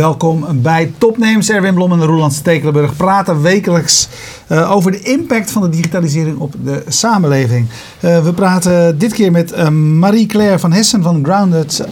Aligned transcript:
Welkom 0.00 0.62
bij 0.62 0.92
Topnames. 0.98 1.50
Erwin 1.50 1.74
Blom 1.74 1.92
en 1.92 2.04
Roland 2.04 2.32
Stekelenburg 2.32 2.96
praten 2.96 3.42
wekelijks 3.42 4.08
uh, 4.48 4.72
over 4.72 4.92
de 4.92 5.00
impact 5.00 5.50
van 5.50 5.62
de 5.62 5.68
digitalisering 5.68 6.38
op 6.38 6.54
de 6.64 6.84
samenleving. 6.88 7.68
Uh, 8.00 8.24
we 8.24 8.32
praten 8.32 8.98
dit 8.98 9.12
keer 9.12 9.30
met 9.30 9.52
uh, 9.52 9.68
Marie-Claire 9.68 10.58
van 10.58 10.72
Hessen 10.72 11.02
van 11.02 11.24
Grounded 11.24 11.84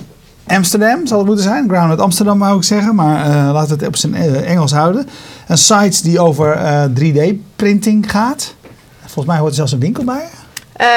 Amsterdam, 0.47 1.07
zal 1.07 1.19
het 1.19 1.27
moeten 1.27 1.45
zijn. 1.45 1.69
Grounded 1.69 2.01
Amsterdam 2.01 2.39
wou 2.39 2.57
ik 2.57 2.63
zeggen, 2.63 2.95
maar 2.95 3.29
laten 3.53 3.69
we 3.69 3.85
het 3.85 3.87
op 3.87 3.97
zijn 3.97 4.15
Engels 4.45 4.73
houden. 4.73 5.09
Een 5.49 5.59
site 5.59 6.03
die 6.03 6.21
over 6.21 6.59
3D-printing 6.91 8.11
gaat. 8.11 8.55
Volgens 9.01 9.27
mij 9.27 9.39
hoort 9.39 9.51
er 9.51 9.57
zelfs 9.57 9.73
een 9.73 9.81
winkel 9.81 10.05
bij. 10.05 10.25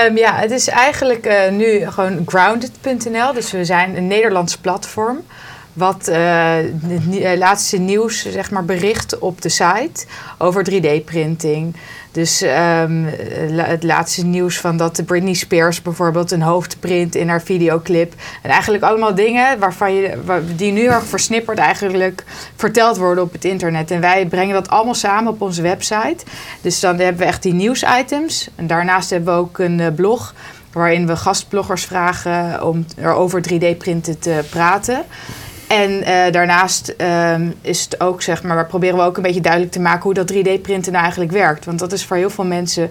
Um, 0.08 0.18
ja, 0.18 0.36
het 0.36 0.52
is 0.52 0.68
eigenlijk 0.68 1.50
nu 1.52 1.90
gewoon 1.90 2.24
grounded.nl. 2.26 3.34
Dus 3.34 3.52
we 3.52 3.66
zijn 3.66 3.98
een 3.98 4.08
Nederlands 4.08 4.58
platform 4.58 5.18
wat 5.74 6.10
uh, 6.10 6.56
het 7.12 7.38
laatste 7.38 7.78
nieuws 7.78 8.32
zeg 8.32 8.52
maar, 8.52 8.66
bericht 8.66 9.20
op 9.20 9.42
de 9.42 9.50
site 9.50 10.06
over 10.38 10.72
3D-printing. 10.72 11.76
Dus 12.12 12.42
um, 12.42 13.06
het 13.56 13.84
laatste 13.84 14.26
nieuws 14.26 14.60
van 14.60 14.78
dat 14.78 15.06
Britney 15.06 15.34
Spears 15.34 15.82
bijvoorbeeld 15.82 16.32
een 16.32 16.42
hoofd 16.42 16.80
print 16.80 17.16
in 17.16 17.30
haar 17.30 17.42
videoclip. 17.42 18.14
En 18.42 18.50
eigenlijk 18.50 18.84
allemaal 18.84 19.16
dingen 19.16 19.60
waarvan 19.60 19.94
je, 19.94 20.18
die 20.56 20.72
nu 20.72 20.86
erg 20.86 21.06
versnipperd 21.06 21.58
eigenlijk 21.58 22.24
verteld 22.56 22.98
worden 22.98 23.24
op 23.24 23.32
het 23.32 23.46
internet. 23.46 23.92
En 23.92 24.02
wij 24.02 24.26
brengen 24.26 24.54
dat 24.54 24.70
allemaal 24.70 24.94
samen 24.94 25.32
op 25.32 25.42
onze 25.42 25.62
website. 25.62 26.26
Dus 26.62 26.80
dan 26.80 27.00
hebben 27.00 27.22
we 27.22 27.28
echt 27.28 27.44
die 27.44 27.54
nieuwsitems. 27.54 28.50
En 28.56 28.68
daarnaast 28.68 29.10
hebben 29.10 29.34
we 29.34 29.40
ook 29.40 29.60
een 29.60 29.80
uh, 29.80 29.88
blog 29.96 30.34
waarin 30.72 31.08
we 31.08 31.16
gastbloggers 31.16 31.84
vragen 31.84 32.64
om 32.64 32.86
er 32.96 33.14
over 33.14 33.42
3D-printen 33.50 34.20
te 34.20 34.44
praten. 34.50 35.06
En 35.72 35.92
uh, 35.92 36.32
daarnaast 36.32 36.96
um, 37.34 37.54
is 37.62 37.84
het 37.84 38.02
ook, 38.02 38.22
zeg 38.22 38.44
maar, 38.44 38.66
proberen 38.66 38.98
we 38.98 39.04
ook 39.04 39.18
een 39.18 39.24
beetje 39.24 39.42
duidelijk 39.42 39.72
te 39.72 39.80
maken 39.80 40.04
hoe 40.04 40.14
dat 40.14 40.32
3D-printen 40.34 40.92
nou 40.92 41.04
eigenlijk 41.04 41.32
werkt. 41.32 41.66
Want 41.66 41.80
dat 41.80 41.92
is 41.92 42.06
voor 42.06 42.18
heel 42.18 42.30
veel 42.30 42.46
mensen 42.46 42.90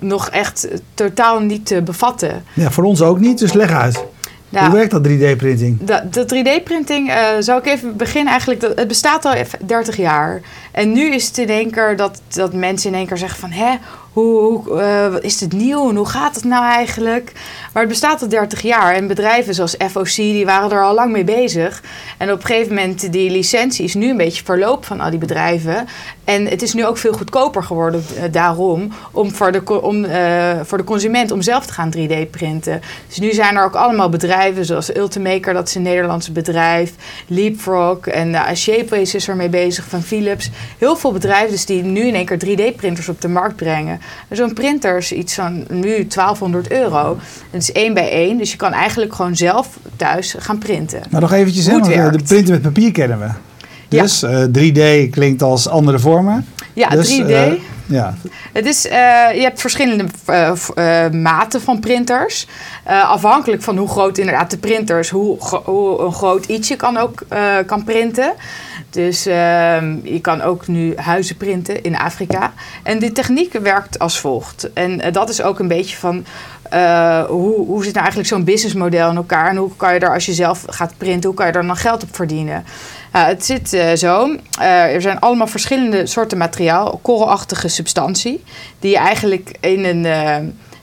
nog 0.00 0.28
echt 0.28 0.68
totaal 0.94 1.40
niet 1.40 1.66
te 1.66 1.82
bevatten. 1.82 2.44
Ja, 2.54 2.70
voor 2.70 2.84
ons 2.84 3.02
ook 3.02 3.18
niet, 3.18 3.38
dus 3.38 3.52
leg 3.52 3.70
uit. 3.70 4.04
Hoe 4.48 4.70
werkt 4.70 4.90
dat 4.90 5.08
3D-printing? 5.08 5.84
De, 6.10 6.24
3D-printing, 6.24 7.08
uh, 7.08 7.16
zou 7.38 7.58
ik 7.58 7.66
even 7.66 7.96
beginnen 7.96 8.30
eigenlijk, 8.30 8.60
dat, 8.60 8.78
het 8.78 8.88
bestaat 8.88 9.24
al 9.24 9.34
30 9.66 9.96
jaar. 9.96 10.40
En 10.72 10.92
nu 10.92 11.14
is 11.14 11.26
het 11.26 11.38
in 11.38 11.48
één 11.48 11.70
keer 11.70 11.96
dat, 11.96 12.20
dat 12.28 12.52
mensen 12.52 12.90
in 12.90 12.96
één 12.96 13.06
keer 13.06 13.18
zeggen 13.18 13.38
van... 13.38 13.50
hè, 13.50 13.74
hoe, 14.14 14.62
uh, 14.70 15.14
is 15.20 15.40
het 15.40 15.52
nieuw 15.52 15.88
en 15.88 15.96
hoe 15.96 16.08
gaat 16.08 16.34
het 16.34 16.44
nou 16.44 16.64
eigenlijk? 16.64 17.32
Maar 17.72 17.82
het 17.82 17.92
bestaat 17.92 18.22
al 18.22 18.28
30 18.28 18.62
jaar 18.62 18.94
en 18.94 19.06
bedrijven 19.06 19.54
zoals 19.54 19.76
FOC 19.90 20.14
die 20.14 20.44
waren 20.44 20.70
er 20.70 20.84
al 20.84 20.94
lang 20.94 21.12
mee 21.12 21.24
bezig. 21.24 21.82
En 22.18 22.32
op 22.32 22.38
een 22.40 22.46
gegeven 22.46 22.74
moment 22.74 23.12
die 23.12 23.30
licentie 23.30 23.84
is 23.84 23.94
nu 23.94 24.10
een 24.10 24.16
beetje 24.16 24.44
verloop 24.44 24.84
van 24.84 25.00
al 25.00 25.10
die 25.10 25.18
bedrijven. 25.18 25.86
En 26.24 26.46
het 26.46 26.62
is 26.62 26.74
nu 26.74 26.86
ook 26.86 26.96
veel 26.96 27.12
goedkoper 27.12 27.62
geworden 27.62 28.04
uh, 28.16 28.22
daarom 28.30 28.92
om 29.12 29.30
voor 29.30 29.52
de, 29.52 29.82
om, 29.82 30.04
uh, 30.04 30.50
voor 30.62 30.78
de 30.78 30.84
consument 30.84 31.30
om 31.30 31.42
zelf 31.42 31.66
te 31.66 31.72
gaan 31.72 31.94
3D 31.96 32.30
printen. 32.30 32.80
Dus 33.06 33.18
nu 33.18 33.32
zijn 33.32 33.56
er 33.56 33.64
ook 33.64 33.74
allemaal 33.74 34.08
bedrijven 34.08 34.64
zoals 34.64 34.96
Ultimaker, 34.96 35.54
dat 35.54 35.68
is 35.68 35.74
een 35.74 35.82
Nederlandse 35.82 36.32
bedrijf, 36.32 36.92
Leapfrog 37.26 38.06
en 38.06 38.56
Shapeways 38.56 39.14
is 39.14 39.28
ermee 39.28 39.48
bezig 39.48 39.84
van 39.84 40.02
Philips. 40.02 40.50
Heel 40.78 40.96
veel 40.96 41.12
bedrijven 41.12 41.50
dus 41.50 41.66
die 41.66 41.82
nu 41.82 42.06
in 42.06 42.14
één 42.14 42.26
keer 42.26 42.72
3D 42.72 42.76
printers 42.76 43.08
op 43.08 43.20
de 43.20 43.28
markt 43.28 43.56
brengen. 43.56 44.00
Zo'n 44.30 44.52
printer 44.52 44.96
is 44.96 45.12
iets 45.12 45.34
van 45.34 45.64
nu 45.68 46.06
1200 46.06 46.70
euro. 46.70 47.18
Het 47.50 47.62
is 47.62 47.72
één 47.72 47.94
bij 47.94 48.10
één, 48.10 48.38
dus 48.38 48.50
je 48.50 48.56
kan 48.56 48.72
eigenlijk 48.72 49.14
gewoon 49.14 49.36
zelf 49.36 49.78
thuis 49.96 50.34
gaan 50.38 50.58
printen. 50.58 51.02
Maar 51.10 51.20
nog 51.20 51.32
eventjes, 51.32 51.66
hè, 51.66 51.78
de 52.10 52.22
printen 52.24 52.52
met 52.52 52.62
papier 52.62 52.92
kennen 52.92 53.18
we. 53.18 53.28
Dus 53.88 54.20
ja. 54.20 54.48
uh, 54.52 55.06
3D 55.06 55.10
klinkt 55.10 55.42
als 55.42 55.68
andere 55.68 55.98
vormen. 55.98 56.46
Ja, 56.72 56.88
dus, 56.88 57.20
3D. 57.20 57.30
Uh, 57.30 57.52
ja. 57.86 58.14
Het 58.52 58.66
is, 58.66 58.86
uh, 58.86 58.92
je 59.34 59.40
hebt 59.40 59.60
verschillende 59.60 60.04
uh, 60.28 61.08
maten 61.10 61.60
van 61.60 61.80
printers. 61.80 62.46
afhankelijk 62.84 63.62
van 63.62 63.76
hoe 63.76 63.88
groot 63.88 64.18
inderdaad 64.18 64.50
de 64.50 64.58
printers, 64.58 65.10
hoe, 65.10 65.38
hoe 65.64 66.00
een 66.00 66.12
groot 66.12 66.46
iets 66.46 66.68
je 66.68 66.76
kan 66.76 66.96
ook 66.96 67.22
kan 67.66 67.84
printen. 67.84 68.32
Dus 68.90 69.26
ehm, 69.26 69.96
je 70.02 70.20
kan 70.20 70.42
ook 70.42 70.66
nu 70.66 70.96
huizen 70.96 71.36
printen 71.36 71.82
in 71.82 71.96
Afrika. 71.96 72.52
En 72.82 72.98
die 72.98 73.12
techniek 73.12 73.52
werkt 73.52 73.98
als 73.98 74.20
volgt. 74.20 74.72
En 74.72 75.12
dat 75.12 75.28
is 75.28 75.42
ook 75.42 75.58
een 75.58 75.68
beetje 75.68 75.96
van 75.96 76.24
hoe, 77.28 77.66
hoe 77.66 77.82
zit 77.82 77.92
nou 77.92 78.04
eigenlijk 78.04 78.28
zo'n 78.28 78.44
businessmodel 78.44 79.10
in 79.10 79.16
elkaar? 79.16 79.50
En 79.50 79.56
hoe 79.56 79.76
kan 79.76 79.94
je 79.94 80.00
er 80.00 80.12
als 80.12 80.26
je 80.26 80.32
zelf 80.32 80.64
gaat 80.66 80.94
printen, 80.98 81.28
hoe 81.28 81.38
kan 81.38 81.46
je 81.46 81.52
er 81.52 81.66
dan 81.66 81.76
geld 81.76 82.02
op 82.02 82.14
verdienen? 82.14 82.64
Uh, 83.16 83.26
het 83.26 83.44
zit 83.44 83.72
uh, 83.72 83.92
zo. 83.92 84.36
er 84.58 85.00
zijn 85.00 85.18
allemaal 85.18 85.46
verschillende 85.46 86.06
soorten 86.06 86.38
materiaal, 86.38 86.98
korrelachtige 87.02 87.68
substantie, 87.68 88.44
die 88.78 88.90
je 88.90 88.96
eigenlijk 88.96 89.56
in 89.60 89.84
een, 89.84 90.04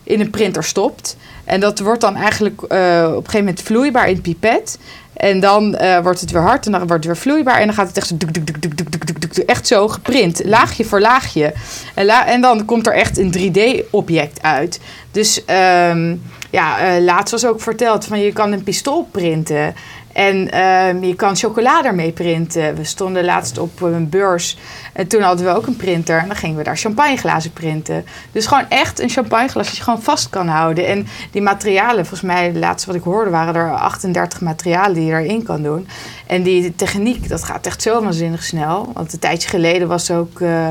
in 0.03 0.19
een 0.19 0.29
printer 0.29 0.63
stopt. 0.63 1.17
En 1.43 1.59
dat 1.59 1.79
wordt 1.79 2.01
dan 2.01 2.15
eigenlijk 2.15 2.61
op 2.63 2.71
een 2.71 3.13
gegeven 3.15 3.39
moment 3.39 3.61
vloeibaar 3.61 4.07
in 4.07 4.13
het 4.13 4.21
pipet. 4.21 4.79
En 5.13 5.39
dan 5.39 5.77
wordt 6.03 6.21
het 6.21 6.31
weer 6.31 6.41
hard 6.41 6.65
en 6.65 6.71
dan 6.71 6.87
wordt 6.87 7.03
het 7.03 7.05
weer 7.05 7.21
vloeibaar. 7.21 7.59
En 7.59 7.65
dan 7.65 7.75
gaat 7.75 7.87
het 7.87 7.97
echt 7.97 8.07
zo, 8.07 9.37
echt 9.45 9.67
zo 9.67 9.87
geprint. 9.87 10.41
Laagje 10.45 10.85
voor 10.85 10.99
laagje. 10.99 11.53
En, 11.93 12.07
en 12.07 12.41
dan 12.41 12.65
komt 12.65 12.87
er 12.87 12.93
echt 12.93 13.17
een 13.17 13.33
3D-object 13.37 14.41
uit. 14.41 14.79
Dus 15.11 15.41
um, 15.89 16.21
ja, 16.51 16.99
laatst 16.99 17.31
was 17.31 17.45
ook 17.45 17.61
verteld 17.61 18.05
van 18.05 18.19
je 18.19 18.33
kan 18.33 18.51
een 18.51 18.63
pistool 18.63 19.07
printen. 19.11 19.75
En 20.13 20.61
um, 20.61 21.03
je 21.03 21.15
kan 21.15 21.35
chocolade 21.35 21.87
ermee 21.87 22.11
printen. 22.11 22.75
We 22.75 22.83
stonden 22.83 23.25
laatst 23.25 23.57
op 23.57 23.81
een 23.81 24.09
beurs 24.09 24.57
en 24.93 25.07
toen 25.07 25.21
hadden 25.21 25.45
we 25.45 25.55
ook 25.55 25.67
een 25.67 25.75
printer. 25.75 26.19
En 26.19 26.27
dan 26.27 26.35
gingen 26.35 26.57
we 26.57 26.63
daar 26.63 26.77
champagneglazen 26.77 27.53
printen. 27.53 28.05
Dus 28.31 28.45
gewoon 28.45 28.69
echt 28.69 28.99
een 28.99 29.09
champagneglas 29.09 29.67
dat 29.67 29.77
je 29.77 29.83
gewoon 29.83 30.01
vast 30.01 30.29
kan 30.29 30.47
houden. 30.47 30.87
En 30.87 31.07
die 31.31 31.41
materialen, 31.41 32.05
volgens 32.05 32.31
mij, 32.31 32.51
de 32.51 32.59
laatste 32.59 32.87
wat 32.87 32.95
ik 32.95 33.03
hoorde, 33.03 33.29
waren 33.29 33.55
er 33.55 33.73
38 33.73 34.41
materialen 34.41 34.93
die 34.93 35.05
je 35.05 35.13
erin 35.13 35.43
kan 35.43 35.63
doen. 35.63 35.87
En 36.27 36.43
die 36.43 36.75
techniek, 36.75 37.29
dat 37.29 37.43
gaat 37.43 37.65
echt 37.65 37.81
zo 37.81 38.01
waanzinnig 38.01 38.43
snel. 38.43 38.91
Want 38.93 39.13
een 39.13 39.19
tijdje 39.19 39.49
geleden 39.49 39.87
was 39.87 40.11
ook. 40.11 40.39
Uh, 40.39 40.67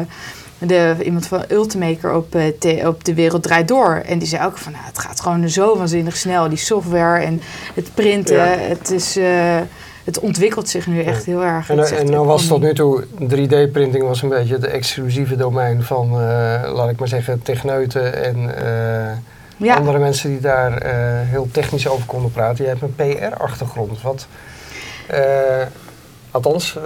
de, 0.61 0.97
iemand 1.05 1.27
van 1.27 1.45
Ultimaker 1.49 2.15
op, 2.15 2.35
uh, 2.35 2.87
op 2.87 3.05
De 3.05 3.15
Wereld 3.15 3.43
Draait 3.43 3.69
Door. 3.69 4.03
En 4.07 4.19
die 4.19 4.29
zei 4.29 4.47
ook 4.47 4.59
van, 4.59 4.73
nou, 4.73 4.85
het 4.85 4.99
gaat 4.99 5.21
gewoon 5.21 5.49
zo 5.49 5.77
waanzinnig 5.77 6.17
snel. 6.17 6.49
Die 6.49 6.59
software 6.59 7.25
en 7.25 7.41
het 7.75 7.95
printen. 7.95 8.37
Ja. 8.37 8.45
Het, 8.45 8.91
is, 8.91 9.17
uh, 9.17 9.59
het 10.05 10.19
ontwikkelt 10.19 10.69
zich 10.69 10.87
nu 10.87 11.03
echt 11.03 11.25
heel 11.25 11.43
erg. 11.43 11.71
En, 11.71 11.99
en 11.99 12.11
nou 12.11 12.27
was 12.27 12.47
tot 12.47 12.61
nu 12.61 12.75
toe, 12.75 13.05
3D-printing 13.05 14.03
was 14.03 14.23
een 14.23 14.29
beetje 14.29 14.55
het 14.55 14.65
exclusieve 14.65 15.37
domein 15.37 15.83
van, 15.83 16.07
uh, 16.07 16.19
laat 16.75 16.91
ik 16.91 16.99
maar 16.99 17.09
zeggen, 17.09 17.43
techneuten 17.43 18.25
en 18.25 18.55
ja. 19.57 19.75
andere 19.75 19.99
mensen 19.99 20.31
die 20.31 20.41
daar 20.41 20.87
heel 21.27 21.49
technisch 21.53 21.89
over 21.89 22.07
konden 22.07 22.33
praten. 22.33 22.65
Je 22.65 22.71
hebt 22.71 22.83
een 22.83 22.95
PR-achtergrond. 22.95 24.03
Wat... 24.03 24.27
Althans, 26.31 26.77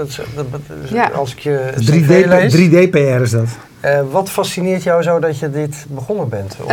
ja. 0.91 1.09
als 1.09 1.33
ik 1.33 1.39
je 1.39 1.73
3D, 1.75 2.29
lees. 2.29 2.57
3D-PR 2.57 3.23
is 3.23 3.31
dat. 3.31 3.49
Uh, 3.85 4.01
wat 4.11 4.31
fascineert 4.31 4.83
jou 4.83 5.03
zo 5.03 5.19
dat 5.19 5.39
je 5.39 5.51
dit 5.51 5.87
begonnen 5.89 6.29
bent? 6.29 6.57
Um, 6.61 6.69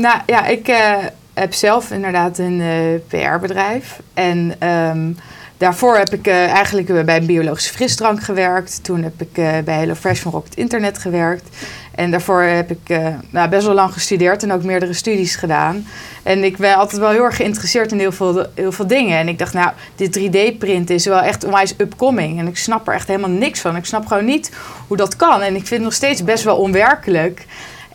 nou 0.00 0.20
ja, 0.26 0.46
ik 0.46 0.68
uh, 0.68 0.94
heb 1.34 1.52
zelf 1.52 1.90
inderdaad 1.90 2.38
een 2.38 2.60
uh, 2.60 2.98
PR-bedrijf. 3.08 4.00
En 4.14 4.68
um, 4.68 5.16
daarvoor 5.62 5.96
heb 5.96 6.12
ik 6.12 6.26
eigenlijk 6.26 7.04
bij 7.04 7.16
een 7.16 7.26
biologische 7.26 7.72
frisdrank 7.72 8.22
gewerkt. 8.22 8.84
Toen 8.84 9.02
heb 9.02 9.20
ik 9.20 9.32
bij 9.64 9.74
HelloFresh 9.78 10.20
van 10.20 10.32
Rocket 10.32 10.54
Internet 10.54 10.98
gewerkt. 10.98 11.48
En 11.94 12.10
daarvoor 12.10 12.42
heb 12.42 12.70
ik 12.70 12.88
uh, 12.88 13.06
nou, 13.30 13.48
best 13.48 13.66
wel 13.66 13.74
lang 13.74 13.92
gestudeerd 13.92 14.42
en 14.42 14.52
ook 14.52 14.62
meerdere 14.62 14.92
studies 14.92 15.36
gedaan. 15.36 15.86
En 16.22 16.44
ik 16.44 16.56
ben 16.56 16.74
altijd 16.74 17.00
wel 17.00 17.10
heel 17.10 17.24
erg 17.24 17.36
geïnteresseerd 17.36 17.92
in 17.92 17.98
heel 17.98 18.12
veel, 18.12 18.46
heel 18.54 18.72
veel 18.72 18.86
dingen. 18.86 19.18
En 19.18 19.28
ik 19.28 19.38
dacht, 19.38 19.52
nou, 19.52 19.70
dit 19.96 20.18
3D-printen 20.18 20.94
is 20.94 21.06
wel 21.06 21.20
echt 21.20 21.44
onwijs 21.44 21.74
upcoming. 21.78 22.38
En 22.38 22.46
ik 22.46 22.56
snap 22.56 22.88
er 22.88 22.94
echt 22.94 23.08
helemaal 23.08 23.30
niks 23.30 23.60
van. 23.60 23.76
Ik 23.76 23.84
snap 23.84 24.06
gewoon 24.06 24.24
niet 24.24 24.52
hoe 24.86 24.96
dat 24.96 25.16
kan. 25.16 25.40
En 25.42 25.54
ik 25.54 25.66
vind 25.66 25.70
het 25.70 25.82
nog 25.82 25.92
steeds 25.92 26.24
best 26.24 26.44
wel 26.44 26.56
onwerkelijk. 26.56 27.46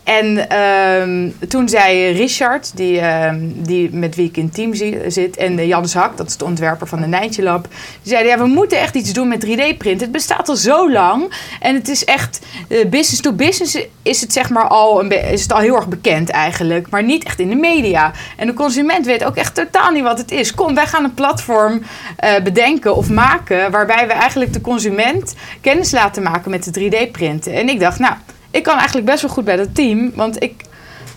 En 0.07 0.57
um, 0.59 1.35
toen 1.47 1.69
zei 1.69 2.11
Richard, 2.11 2.77
die, 2.77 3.01
um, 3.01 3.53
die 3.63 3.89
met 3.91 4.15
wie 4.15 4.27
ik 4.27 4.37
in 4.37 4.49
team 4.49 4.73
zit, 5.07 5.37
en 5.37 5.67
Jan 5.67 5.85
Hak, 5.93 6.17
dat 6.17 6.27
is 6.27 6.37
de 6.37 6.45
ontwerper 6.45 6.87
van 6.87 7.01
de 7.01 7.07
Nijntje 7.07 7.43
Lab, 7.43 7.67
die 8.01 8.11
zeiden: 8.11 8.31
ja, 8.31 8.37
we 8.37 8.47
moeten 8.47 8.79
echt 8.79 8.95
iets 8.95 9.13
doen 9.13 9.27
met 9.27 9.45
3D-print. 9.45 10.01
Het 10.01 10.11
bestaat 10.11 10.49
al 10.49 10.55
zo 10.55 10.91
lang 10.91 11.33
en 11.59 11.75
het 11.75 11.87
is 11.87 12.05
echt 12.05 12.45
uh, 12.69 12.89
business 12.89 13.21
to 13.21 13.33
business 13.33 13.77
is 14.01 14.21
het 14.21 14.33
zeg 14.33 14.49
maar 14.49 14.67
al 14.67 14.99
een 14.99 15.31
is 15.31 15.41
het 15.41 15.53
al 15.53 15.59
heel 15.59 15.75
erg 15.75 15.87
bekend 15.87 16.29
eigenlijk, 16.29 16.89
maar 16.89 17.03
niet 17.03 17.23
echt 17.23 17.39
in 17.39 17.49
de 17.49 17.55
media. 17.55 18.11
En 18.37 18.47
de 18.47 18.53
consument 18.53 19.05
weet 19.05 19.23
ook 19.23 19.35
echt 19.35 19.55
totaal 19.55 19.91
niet 19.91 20.03
wat 20.03 20.17
het 20.17 20.31
is. 20.31 20.53
Kom, 20.53 20.75
wij 20.75 20.87
gaan 20.87 21.03
een 21.03 21.13
platform 21.13 21.81
uh, 22.23 22.39
bedenken 22.43 22.95
of 22.95 23.09
maken 23.09 23.71
waarbij 23.71 24.07
we 24.07 24.13
eigenlijk 24.13 24.53
de 24.53 24.61
consument 24.61 25.35
kennis 25.61 25.91
laten 25.91 26.23
maken 26.23 26.51
met 26.51 26.73
de 26.73 26.79
3D-printen. 26.79 27.53
En 27.53 27.69
ik 27.69 27.79
dacht, 27.79 27.99
nou 27.99 28.13
ik 28.57 28.63
kan 28.63 28.77
eigenlijk 28.77 29.05
best 29.05 29.21
wel 29.21 29.31
goed 29.31 29.45
bij 29.45 29.55
dat 29.55 29.75
team. 29.75 30.11
Want 30.15 30.43
ik 30.43 30.53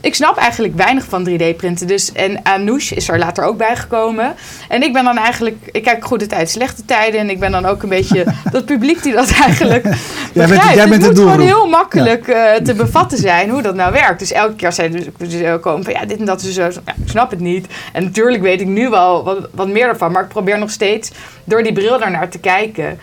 ik 0.02 0.14
snap 0.14 0.36
eigenlijk 0.36 0.76
weinig 0.76 1.04
van 1.04 1.28
3D-printen. 1.28 1.86
Dus, 1.86 2.12
en 2.12 2.42
Anoush 2.42 2.92
is 2.92 3.08
er 3.08 3.18
later 3.18 3.44
ook 3.44 3.56
bijgekomen. 3.56 4.34
En 4.68 4.82
ik 4.82 4.92
ben 4.92 5.04
dan 5.04 5.18
eigenlijk, 5.18 5.56
ik 5.72 5.82
kijk 5.82 6.04
goede 6.04 6.26
tijd, 6.26 6.50
slechte 6.50 6.84
tijden. 6.84 7.20
En 7.20 7.30
ik 7.30 7.40
ben 7.40 7.50
dan 7.50 7.66
ook 7.66 7.82
een 7.82 7.88
beetje 7.88 8.24
dat 8.52 8.64
publiek 8.64 9.02
die 9.02 9.12
dat 9.12 9.30
eigenlijk 9.30 9.84
jij 10.32 10.46
bent, 10.46 10.62
jij 10.62 10.88
bent 10.88 11.02
het 11.04 11.16
moet 11.16 11.30
gewoon 11.30 11.46
heel 11.46 11.68
makkelijk 11.68 12.28
uh, 12.28 12.54
te 12.54 12.74
bevatten 12.74 13.18
zijn 13.18 13.50
hoe 13.50 13.62
dat 13.62 13.74
nou 13.74 13.92
werkt. 13.92 14.18
Dus 14.18 14.32
elke 14.32 14.54
keer 14.54 14.72
zijn 14.72 15.12
dus 15.18 15.60
komen 15.60 15.84
van 15.84 15.92
ja, 15.92 16.04
dit 16.04 16.18
en 16.18 16.24
dat 16.24 16.42
is 16.42 16.54
zo. 16.54 16.62
Ja, 16.62 16.94
ik 17.02 17.08
snap 17.08 17.30
het 17.30 17.40
niet. 17.40 17.66
En 17.92 18.04
natuurlijk 18.04 18.42
weet 18.42 18.60
ik 18.60 18.66
nu 18.66 18.88
wel 18.88 19.24
wat, 19.24 19.48
wat 19.54 19.68
meer 19.68 19.88
ervan. 19.88 20.12
Maar 20.12 20.22
ik 20.22 20.28
probeer 20.28 20.58
nog 20.58 20.70
steeds 20.70 21.10
door 21.44 21.62
die 21.62 21.72
bril 21.72 21.98
daarnaar 21.98 22.28
te 22.28 22.38
kijken. 22.38 22.98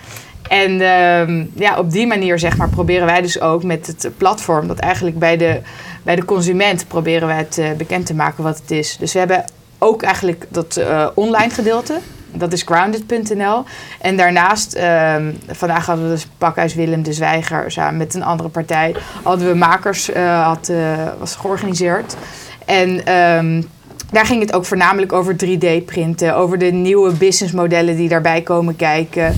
En 0.49 0.81
ehm, 0.81 1.45
ja, 1.53 1.77
op 1.77 1.91
die 1.91 2.07
manier 2.07 2.39
zeg 2.39 2.57
maar, 2.57 2.69
proberen 2.69 3.05
wij 3.05 3.21
dus 3.21 3.41
ook 3.41 3.63
met 3.63 3.87
het 3.87 4.09
platform 4.17 4.67
dat 4.67 4.79
eigenlijk 4.79 5.19
bij 5.19 5.37
de, 5.37 5.61
bij 6.03 6.15
de 6.15 6.25
consument 6.25 6.87
proberen 6.87 7.27
wij 7.27 7.37
het 7.37 7.57
uh, 7.57 7.71
bekend 7.71 8.05
te 8.05 8.13
maken 8.13 8.43
wat 8.43 8.57
het 8.57 8.71
is. 8.71 8.97
Dus 8.97 9.13
we 9.13 9.19
hebben 9.19 9.45
ook 9.77 10.03
eigenlijk 10.03 10.45
dat 10.49 10.77
uh, 10.79 11.07
online 11.13 11.49
gedeelte. 11.49 11.99
Dat 12.31 12.53
is 12.53 12.61
grounded.nl. 12.61 13.63
En 14.01 14.17
daarnaast, 14.17 14.73
ehm, 14.73 15.31
vandaag 15.47 15.85
hadden 15.85 16.05
we 16.05 16.11
dus 16.11 16.27
Pakhuis 16.37 16.75
Willem 16.75 17.03
de 17.03 17.13
Zwijger 17.13 17.71
samen 17.71 17.97
met 17.97 18.13
een 18.13 18.23
andere 18.23 18.49
partij. 18.49 18.95
Hadden 19.23 19.47
we 19.47 19.55
makers, 19.55 20.09
uh, 20.09 20.45
had, 20.45 20.71
was 21.19 21.35
georganiseerd. 21.35 22.15
En 22.65 23.13
um, 23.13 23.69
daar 24.11 24.25
ging 24.25 24.41
het 24.41 24.53
ook 24.53 24.65
voornamelijk 24.65 25.13
over 25.13 25.35
3D-printen, 25.45 26.35
over 26.35 26.57
de 26.57 26.71
nieuwe 26.71 27.11
businessmodellen 27.11 27.95
die 27.95 28.09
daarbij 28.09 28.41
komen 28.41 28.75
kijken 28.75 29.35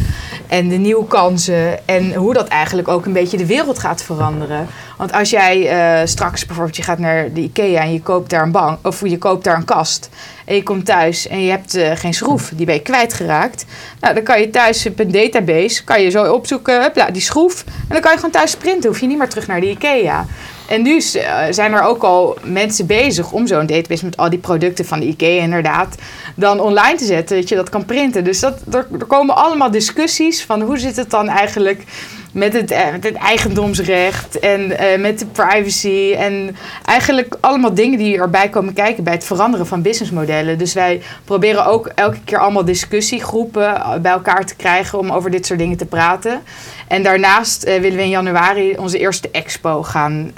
en 0.49 0.67
de 0.67 0.75
nieuwe 0.75 1.07
kansen 1.07 1.87
en 1.87 2.13
hoe 2.13 2.33
dat 2.33 2.47
eigenlijk 2.47 2.87
ook 2.87 3.05
een 3.05 3.13
beetje 3.13 3.37
de 3.37 3.45
wereld 3.45 3.79
gaat 3.79 4.03
veranderen. 4.03 4.67
Want 4.97 5.11
als 5.13 5.29
jij 5.29 5.57
uh, 6.01 6.07
straks 6.07 6.45
bijvoorbeeld 6.45 6.77
je 6.77 6.83
gaat 6.83 6.99
naar 6.99 7.33
de 7.33 7.41
IKEA 7.41 7.81
en 7.81 7.93
je 7.93 8.01
koopt 8.01 8.29
daar 8.29 8.43
een 8.43 8.51
bank 8.51 8.87
of 8.87 9.01
je 9.07 9.17
koopt 9.17 9.43
daar 9.43 9.55
een 9.55 9.65
kast 9.65 10.09
en 10.45 10.55
je 10.55 10.63
komt 10.63 10.85
thuis 10.85 11.27
en 11.27 11.43
je 11.43 11.49
hebt 11.49 11.75
uh, 11.75 11.91
geen 11.93 12.13
schroef, 12.13 12.51
die 12.55 12.65
ben 12.65 12.75
je 12.75 12.81
kwijtgeraakt. 12.81 13.65
Nou, 13.99 14.13
dan 14.13 14.23
kan 14.23 14.39
je 14.39 14.49
thuis 14.49 14.85
op 14.85 14.99
een 14.99 15.11
database 15.11 15.83
kan 15.83 16.01
je 16.01 16.09
zo 16.09 16.33
opzoeken, 16.33 16.81
hopla, 16.81 17.11
die 17.11 17.21
schroef 17.21 17.63
en 17.65 17.73
dan 17.87 18.01
kan 18.01 18.11
je 18.11 18.17
gewoon 18.17 18.31
thuis 18.31 18.55
printen, 18.55 18.89
hoef 18.89 18.99
je 18.99 19.07
niet 19.07 19.17
meer 19.17 19.29
terug 19.29 19.47
naar 19.47 19.59
de 19.59 19.69
IKEA. 19.69 20.25
En 20.69 20.81
nu 20.81 20.97
eh, 20.97 21.43
zijn 21.49 21.73
er 21.73 21.81
ook 21.81 22.03
al 22.03 22.37
mensen 22.43 22.85
bezig 22.85 23.31
om 23.31 23.47
zo'n 23.47 23.65
database 23.65 24.05
met 24.05 24.17
al 24.17 24.29
die 24.29 24.39
producten 24.39 24.85
van 24.85 24.99
de 24.99 25.05
IKEA 25.05 25.41
inderdaad 25.41 25.95
dan 26.35 26.59
online 26.59 26.97
te 26.97 27.05
zetten, 27.05 27.37
dat 27.37 27.49
je 27.49 27.55
dat 27.55 27.69
kan 27.69 27.85
printen. 27.85 28.23
Dus 28.23 28.39
dat, 28.39 28.59
er, 28.71 28.87
er 28.99 29.05
komen 29.05 29.35
allemaal 29.35 29.71
discussies 29.71 30.43
van 30.43 30.61
hoe 30.61 30.77
zit 30.77 30.95
het 30.95 31.09
dan 31.09 31.27
eigenlijk 31.27 31.83
met 32.31 32.53
het, 32.53 32.71
eh, 32.71 32.85
het 32.99 33.13
eigendomsrecht 33.13 34.39
en 34.39 34.71
uh, 34.71 34.77
met 34.99 35.19
de 35.19 35.25
privacy. 35.25 36.13
En 36.17 36.55
eigenlijk 36.85 37.35
allemaal 37.39 37.73
dingen 37.73 37.97
die 37.97 38.17
erbij 38.17 38.49
komen 38.49 38.73
kijken 38.73 39.03
bij 39.03 39.13
het 39.13 39.23
veranderen 39.23 39.67
van 39.67 39.81
businessmodellen. 39.81 40.57
Dus 40.57 40.73
wij 40.73 41.01
proberen 41.25 41.65
ook 41.65 41.87
elke 41.95 42.19
keer 42.23 42.39
allemaal 42.39 42.65
discussiegroepen 42.65 43.81
bij 44.01 44.11
elkaar 44.11 44.45
te 44.45 44.55
krijgen 44.55 44.99
om 44.99 45.11
over 45.11 45.31
dit 45.31 45.45
soort 45.45 45.59
dingen 45.59 45.77
te 45.77 45.85
praten. 45.85 46.41
En 46.87 47.03
daarnaast 47.03 47.63
willen 47.63 47.95
we 47.95 48.03
in 48.03 48.09
januari 48.09 48.77
onze 48.77 48.97
eerste 48.97 49.29
expo 49.31 49.83
gaan 49.83 50.33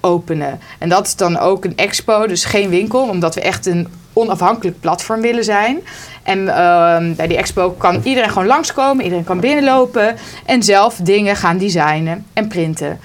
openen. 0.00 0.60
En 0.78 0.88
dat 0.88 1.06
is 1.06 1.16
dan 1.16 1.38
ook 1.38 1.64
een 1.64 1.76
expo, 1.76 2.26
dus 2.26 2.44
geen 2.44 2.70
winkel, 2.70 3.08
omdat 3.08 3.34
we 3.34 3.40
echt 3.40 3.66
een 3.66 3.88
onafhankelijk 4.14 4.80
platform 4.80 5.20
willen 5.20 5.44
zijn. 5.44 5.78
En 6.22 6.38
uh, 6.38 6.96
bij 7.16 7.26
die 7.26 7.36
expo 7.36 7.70
kan 7.70 8.00
iedereen 8.04 8.30
gewoon 8.30 8.46
langskomen, 8.46 9.04
iedereen 9.04 9.24
kan 9.24 9.40
binnenlopen 9.40 10.16
en 10.46 10.62
zelf 10.62 10.96
dingen 10.96 11.36
gaan 11.36 11.58
designen 11.58 12.26
en 12.32 12.48
printen. 12.48 13.00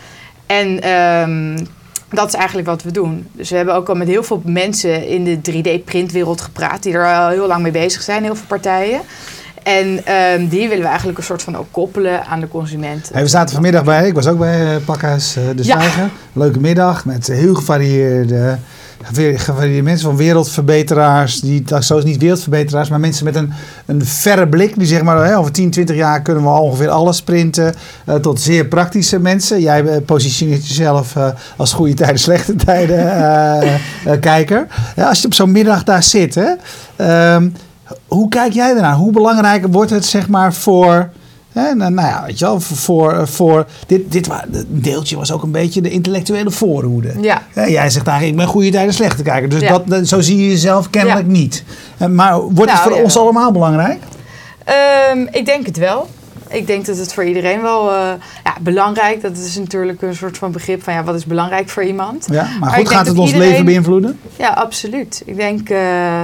En 0.46 0.86
uh, 0.86 1.66
dat 2.10 2.28
is 2.28 2.34
eigenlijk 2.34 2.68
wat 2.68 2.84
we 2.84 2.92
doen. 2.92 3.28
Dus 3.32 3.50
we 3.50 3.56
hebben 3.56 3.76
ook 3.76 3.90
al 3.90 3.96
met 3.96 4.08
heel 4.08 4.24
veel 4.24 4.42
mensen 4.46 5.08
in 5.08 5.24
de 5.24 5.40
3D-printwereld 5.52 6.42
gepraat, 6.42 6.84
die 6.84 6.94
er 6.94 7.16
al 7.16 7.30
heel 7.30 7.48
lang 7.48 7.62
mee 7.62 7.72
bezig 7.72 8.02
zijn, 8.02 8.24
heel 8.24 8.36
veel 8.36 8.48
partijen. 8.48 9.02
En 9.78 10.14
um, 10.16 10.48
die 10.48 10.68
willen 10.68 10.84
we 10.84 10.88
eigenlijk 10.88 11.18
een 11.18 11.24
soort 11.24 11.42
van 11.42 11.58
ook 11.58 11.68
koppelen 11.72 12.26
aan 12.26 12.40
de 12.40 12.48
consument. 12.48 13.10
Hey, 13.14 13.22
we 13.22 13.28
zaten 13.28 13.54
vanmiddag 13.54 13.84
bij, 13.84 14.08
ik 14.08 14.14
was 14.14 14.28
ook 14.28 14.38
bij 14.38 14.76
uh, 14.76 14.86
Pakhuis 14.86 15.38
uh, 15.38 15.44
de 15.56 15.64
Zwijger. 15.64 16.04
Ja. 16.04 16.10
Leuke 16.34 16.60
middag 16.60 17.06
met 17.06 17.28
heel 17.28 17.56
gevarieerde 17.56 18.58
gevarieerde 19.36 19.82
mensen 19.82 20.08
van 20.08 20.18
wereldverbeteraars, 20.18 21.40
die 21.40 21.64
zo 21.80 22.02
niet 22.02 22.18
wereldverbeteraars, 22.18 22.90
maar 22.90 23.00
mensen 23.00 23.26
met 23.26 23.36
een, 23.36 23.54
een 23.86 24.06
verre 24.06 24.48
blik, 24.48 24.78
die 24.78 24.88
zeg 24.88 25.02
maar, 25.02 25.38
over 25.38 25.52
10, 25.52 25.72
20 25.72 25.96
jaar 25.96 26.22
kunnen 26.22 26.44
we 26.44 26.50
ongeveer 26.50 26.90
alles 26.90 27.22
printen, 27.22 27.76
uh, 28.06 28.16
tot 28.16 28.42
zeer 28.42 28.66
praktische 28.66 29.20
mensen. 29.20 29.62
Jij 29.62 29.84
positioneert 30.02 30.68
jezelf 30.68 31.16
als 31.58 31.74
goede 31.74 31.94
tijden, 31.94 32.20
slechte 32.20 32.56
tijden 32.56 33.80
kijker. 34.20 34.68
Ja, 34.96 35.10
als 35.10 35.20
je 35.20 35.26
op 35.26 35.34
zo'n 35.34 35.52
middag 35.52 35.84
daar 35.84 36.04
zit, 36.04 36.36
hè, 36.36 36.52
um, 37.36 37.54
hoe 38.08 38.30
kijk 38.30 38.54
jij 38.54 38.76
ernaar? 38.76 38.96
Hoe 38.96 39.12
belangrijk 39.12 39.66
wordt 39.72 39.92
het 39.92 40.06
zeg 40.06 40.30
maar 40.30 40.54
voor 40.54 41.10
en, 41.54 41.78
nou 41.78 42.02
ja, 42.02 42.24
weet 42.26 42.40
je 42.40 42.46
wel, 42.46 42.60
voor, 42.60 43.28
voor 43.28 43.66
dit, 43.88 44.12
dit 44.12 44.30
deeltje 44.68 45.18
was 45.18 45.32
ook 45.32 45.44
een 45.44 45.52
beetje 45.52 45.82
de 45.82 45.90
intellectuele 45.90 46.52
voorhoede. 46.52 47.14
Ja. 47.22 47.42
jij 47.54 47.90
zegt 47.90 48.08
eigenlijk, 48.08 48.24
ik 48.24 48.36
ben 48.36 48.48
goede 48.48 48.70
tijden 48.70 48.94
slechte 48.94 49.24
kijker. 49.24 49.50
Dus 49.50 49.72
dat, 49.86 50.08
zo 50.08 50.22
zie 50.22 50.38
je 50.38 50.50
jezelf 50.50 50.90
kennelijk 50.90 51.28
niet. 51.28 51.64
Maar 52.10 52.42
wordt 52.42 52.72
het 52.72 52.84
nou, 52.84 52.90
voor 52.90 53.04
ons 53.04 53.18
allemaal 53.18 53.52
belangrijk? 53.52 54.02
Um, 55.14 55.28
ik 55.32 55.46
denk 55.46 55.66
het 55.66 55.78
wel 55.78 56.08
ik 56.50 56.68
denk 56.68 56.86
dat 56.86 56.98
het 56.98 57.14
voor 57.14 57.24
iedereen 57.24 57.62
wel 57.62 57.90
uh, 57.90 58.12
ja, 58.44 58.56
belangrijk. 58.62 59.22
Dat 59.22 59.38
is 59.38 59.58
natuurlijk 59.58 60.02
een 60.02 60.16
soort 60.16 60.38
van 60.38 60.52
begrip 60.52 60.84
van 60.84 60.94
ja, 60.94 61.04
wat 61.04 61.16
is 61.16 61.26
belangrijk 61.26 61.70
voor 61.70 61.84
iemand. 61.84 62.28
Ja, 62.32 62.48
maar, 62.60 62.70
goed, 62.70 62.90
gaat 62.90 63.08
het 63.08 63.18
ons 63.18 63.34
leven 63.34 63.66
beïnvloeden? 63.66 64.20
Ja, 64.36 64.50
absoluut. 64.50 65.24
Ik 65.26 65.36
denk, 65.36 65.70
uh, 65.70 66.24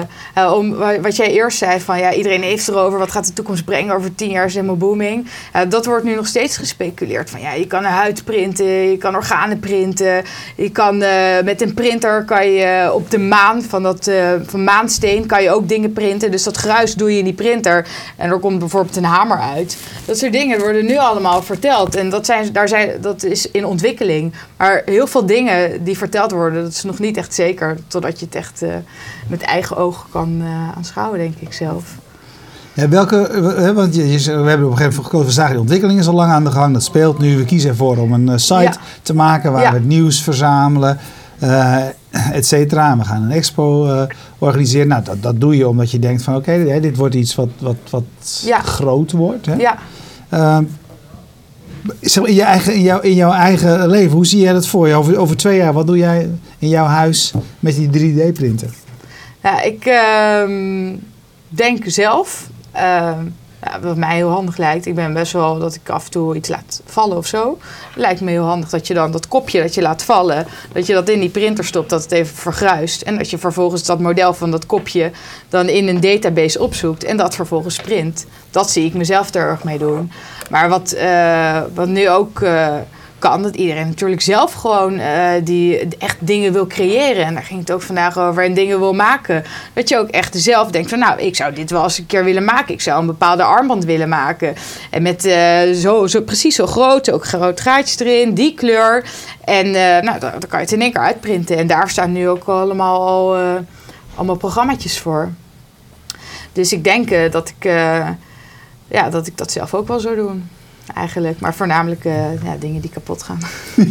om, 0.53 0.75
wat 1.01 1.15
jij 1.15 1.31
eerst 1.31 1.57
zei 1.57 1.79
van 1.79 1.99
ja, 1.99 2.13
iedereen 2.13 2.41
heeft 2.41 2.67
erover. 2.67 2.99
Wat 2.99 3.11
gaat 3.11 3.25
de 3.25 3.33
toekomst 3.33 3.65
brengen 3.65 3.95
over 3.95 4.15
tien 4.15 4.29
jaar 4.29 4.45
is 4.45 4.53
helemaal 4.53 4.77
booming. 4.77 5.27
dat 5.69 5.85
wordt 5.85 6.03
nu 6.03 6.15
nog 6.15 6.27
steeds 6.27 6.57
gespeculeerd. 6.57 7.29
Van 7.29 7.41
ja, 7.41 7.53
je 7.53 7.67
kan 7.67 7.83
een 7.83 7.91
huid 7.91 8.23
printen, 8.23 8.65
je 8.65 8.97
kan 8.97 9.15
organen 9.15 9.59
printen. 9.59 10.23
Je 10.55 10.69
kan 10.69 10.97
met 11.43 11.61
een 11.61 11.73
printer 11.73 12.23
kan 12.23 12.51
je 12.51 12.91
op 12.93 13.11
de 13.11 13.19
maan 13.19 13.61
van 13.61 13.83
dat 13.83 14.11
van 14.45 14.63
maansteen 14.63 15.25
kan 15.25 15.43
je 15.43 15.51
ook 15.51 15.69
dingen 15.69 15.93
printen. 15.93 16.31
Dus 16.31 16.43
dat 16.43 16.57
gruis 16.57 16.93
doe 16.93 17.11
je 17.11 17.17
in 17.17 17.23
die 17.23 17.33
printer 17.33 17.87
en 18.15 18.29
er 18.29 18.39
komt 18.39 18.59
bijvoorbeeld 18.59 18.95
een 18.95 19.03
hamer 19.03 19.39
uit. 19.39 19.77
Dat 20.05 20.14
soort 20.17 20.31
dingen 20.31 20.59
worden 20.59 20.85
nu 20.85 20.97
allemaal 20.97 21.41
verteld. 21.41 21.95
En 21.95 22.09
dat, 22.09 22.25
zijn, 22.25 22.53
daar 22.53 22.67
zijn, 22.67 22.89
dat 23.01 23.23
is 23.23 23.51
in 23.51 23.65
ontwikkeling. 23.65 24.33
Maar 24.57 24.81
heel 24.85 25.07
veel 25.07 25.25
dingen 25.25 25.83
die 25.83 25.97
verteld 25.97 26.31
worden, 26.31 26.63
dat 26.63 26.71
is 26.71 26.83
nog 26.83 26.99
niet 26.99 27.17
echt 27.17 27.33
zeker. 27.33 27.77
Totdat 27.87 28.19
je 28.19 28.25
het 28.25 28.35
echt 28.35 28.63
uh, 28.63 28.69
met 29.27 29.41
eigen 29.41 29.77
ogen 29.77 30.09
kan 30.11 30.41
uh, 30.41 30.77
aanschouwen, 30.77 31.19
denk 31.19 31.35
ik 31.39 31.53
zelf. 31.53 31.95
Ja, 32.73 32.89
welke, 32.89 33.27
eh, 33.27 33.71
want 33.71 33.95
je, 33.95 34.11
je, 34.11 34.17
we 34.17 34.31
hebben 34.31 34.65
op 34.65 34.71
een 34.71 34.77
gegeven 34.77 34.77
moment 34.77 35.05
gekozen, 35.05 35.25
we 35.27 35.31
zagen 35.31 35.51
die 35.51 35.59
ontwikkeling 35.59 35.99
is 35.99 36.07
al 36.07 36.13
lang 36.13 36.31
aan 36.31 36.43
de 36.43 36.51
gang, 36.51 36.73
dat 36.73 36.83
speelt 36.83 37.19
nu. 37.19 37.37
We 37.37 37.45
kiezen 37.45 37.69
ervoor 37.69 37.97
om 37.97 38.13
een 38.13 38.39
site 38.39 38.77
te 39.01 39.15
maken 39.15 39.51
waar 39.51 39.71
we 39.71 39.77
het 39.77 39.85
nieuws 39.85 40.21
verzamelen, 40.21 40.97
uh, 41.43 41.85
et 42.31 42.45
cetera. 42.45 42.97
We 42.97 43.03
gaan 43.03 43.23
een 43.23 43.31
expo 43.31 43.85
uh, 43.85 44.01
organiseren. 44.37 44.87
Nou, 44.87 45.03
dat, 45.03 45.23
dat 45.23 45.39
doe 45.41 45.57
je 45.57 45.67
omdat 45.67 45.91
je 45.91 45.99
denkt 45.99 46.23
van 46.23 46.35
oké, 46.35 46.51
okay, 46.51 46.79
dit 46.79 46.97
wordt 46.97 47.15
iets 47.15 47.35
wat, 47.35 47.49
wat, 47.59 47.75
wat 47.89 48.03
ja. 48.45 48.59
groot 48.59 49.11
wordt. 49.11 49.45
Hè? 49.45 49.55
Ja. 49.55 49.77
Uh, 50.33 50.57
in, 51.99 52.33
je 52.33 52.43
eigen, 52.43 52.73
in, 52.73 52.81
jouw, 52.81 52.99
in 52.99 53.13
jouw 53.13 53.31
eigen 53.31 53.87
leven, 53.87 54.15
hoe 54.15 54.25
zie 54.25 54.39
jij 54.39 54.53
dat 54.53 54.67
voor 54.67 54.87
je? 54.87 54.93
Over, 54.93 55.17
over 55.17 55.37
twee 55.37 55.57
jaar, 55.57 55.73
wat 55.73 55.87
doe 55.87 55.97
jij 55.97 56.29
in 56.59 56.69
jouw 56.69 56.85
huis 56.85 57.33
met 57.59 57.75
die 57.75 58.13
3D-printer? 58.13 58.69
Ja, 59.43 59.61
ik 59.61 59.85
uh, 59.85 60.95
denk 61.49 61.83
zelf 61.87 62.49
ja, 62.71 63.17
wat 63.81 63.97
mij 63.97 64.15
heel 64.15 64.29
handig 64.29 64.57
lijkt. 64.57 64.85
Ik 64.85 64.95
ben 64.95 65.13
best 65.13 65.33
wel 65.33 65.59
dat 65.59 65.75
ik 65.75 65.89
af 65.89 66.05
en 66.05 66.11
toe 66.11 66.35
iets 66.35 66.49
laat 66.49 66.81
vallen 66.85 67.17
of 67.17 67.25
zo. 67.25 67.57
Lijkt 67.95 68.21
me 68.21 68.31
heel 68.31 68.43
handig 68.43 68.69
dat 68.69 68.87
je 68.87 68.93
dan 68.93 69.11
dat 69.11 69.27
kopje 69.27 69.61
dat 69.61 69.73
je 69.73 69.81
laat 69.81 70.03
vallen, 70.03 70.47
dat 70.73 70.85
je 70.85 70.93
dat 70.93 71.09
in 71.09 71.19
die 71.19 71.29
printer 71.29 71.65
stopt, 71.65 71.89
dat 71.89 72.03
het 72.03 72.11
even 72.11 72.35
vergruist. 72.35 73.01
En 73.01 73.17
dat 73.17 73.29
je 73.29 73.37
vervolgens 73.37 73.83
dat 73.83 73.99
model 73.99 74.33
van 74.33 74.51
dat 74.51 74.65
kopje 74.65 75.11
dan 75.49 75.69
in 75.69 75.87
een 75.87 75.99
database 75.99 76.59
opzoekt 76.59 77.03
en 77.03 77.17
dat 77.17 77.35
vervolgens 77.35 77.79
print. 77.79 78.25
Dat 78.51 78.69
zie 78.69 78.85
ik 78.85 78.93
mezelf 78.93 79.33
er 79.33 79.47
erg 79.47 79.63
mee 79.63 79.77
doen. 79.77 80.11
Maar 80.49 80.69
wat, 80.69 80.95
uh, 80.97 81.61
wat 81.73 81.87
nu 81.87 82.09
ook. 82.09 82.39
Uh, 82.39 82.75
kan. 83.29 83.41
Dat 83.41 83.55
iedereen 83.55 83.87
natuurlijk 83.87 84.21
zelf 84.21 84.53
gewoon 84.53 84.99
uh, 84.99 85.29
die 85.43 85.87
echt 85.97 86.17
dingen 86.19 86.53
wil 86.53 86.67
creëren. 86.67 87.25
En 87.25 87.33
daar 87.33 87.43
ging 87.43 87.59
het 87.59 87.71
ook 87.71 87.81
vandaag 87.81 88.17
over 88.17 88.43
en 88.43 88.53
dingen 88.53 88.79
wil 88.79 88.93
maken. 88.93 89.43
Dat 89.73 89.89
je 89.89 89.97
ook 89.97 90.09
echt 90.09 90.35
zelf 90.37 90.71
denkt 90.71 90.89
van 90.89 90.99
nou, 90.99 91.19
ik 91.19 91.35
zou 91.35 91.53
dit 91.53 91.69
wel 91.69 91.83
eens 91.83 91.97
een 91.97 92.05
keer 92.05 92.23
willen 92.23 92.43
maken. 92.43 92.73
Ik 92.73 92.81
zou 92.81 92.99
een 92.99 93.05
bepaalde 93.05 93.43
armband 93.43 93.85
willen 93.85 94.09
maken. 94.09 94.55
En 94.89 95.01
met 95.01 95.25
uh, 95.25 95.61
zo, 95.71 96.07
zo 96.07 96.21
precies 96.21 96.55
zo 96.55 96.65
groot, 96.65 97.11
ook 97.11 97.25
groot 97.25 97.61
gaatjes 97.61 97.99
erin, 97.99 98.33
die 98.33 98.53
kleur. 98.53 99.05
En 99.43 99.65
uh, 99.65 99.73
nou, 99.73 100.19
dan, 100.19 100.31
kan 100.47 100.59
je 100.59 100.65
het 100.65 100.71
in 100.71 100.81
één 100.81 100.91
keer 100.91 101.01
uitprinten. 101.01 101.57
En 101.57 101.67
daar 101.67 101.89
staan 101.89 102.11
nu 102.11 102.29
ook 102.29 102.43
allemaal 102.43 103.07
al, 103.07 103.35
allemaal 104.15 104.35
programma's 104.35 104.99
voor. 104.99 105.31
Dus 106.53 106.73
ik 106.73 106.83
denk 106.83 107.31
dat 107.31 107.49
ik, 107.49 107.63
ja, 108.87 109.09
dat 109.09 109.27
ik 109.27 109.37
dat 109.37 109.51
zelf 109.51 109.73
ook 109.73 109.87
wel 109.87 109.99
zou 109.99 110.15
doen. 110.15 110.49
Eigenlijk. 110.93 111.39
Maar 111.39 111.53
voornamelijk 111.53 112.03
ja, 112.43 112.55
dingen 112.59 112.81
die 112.81 112.89
kapot 112.89 113.23
gaan. 113.23 113.39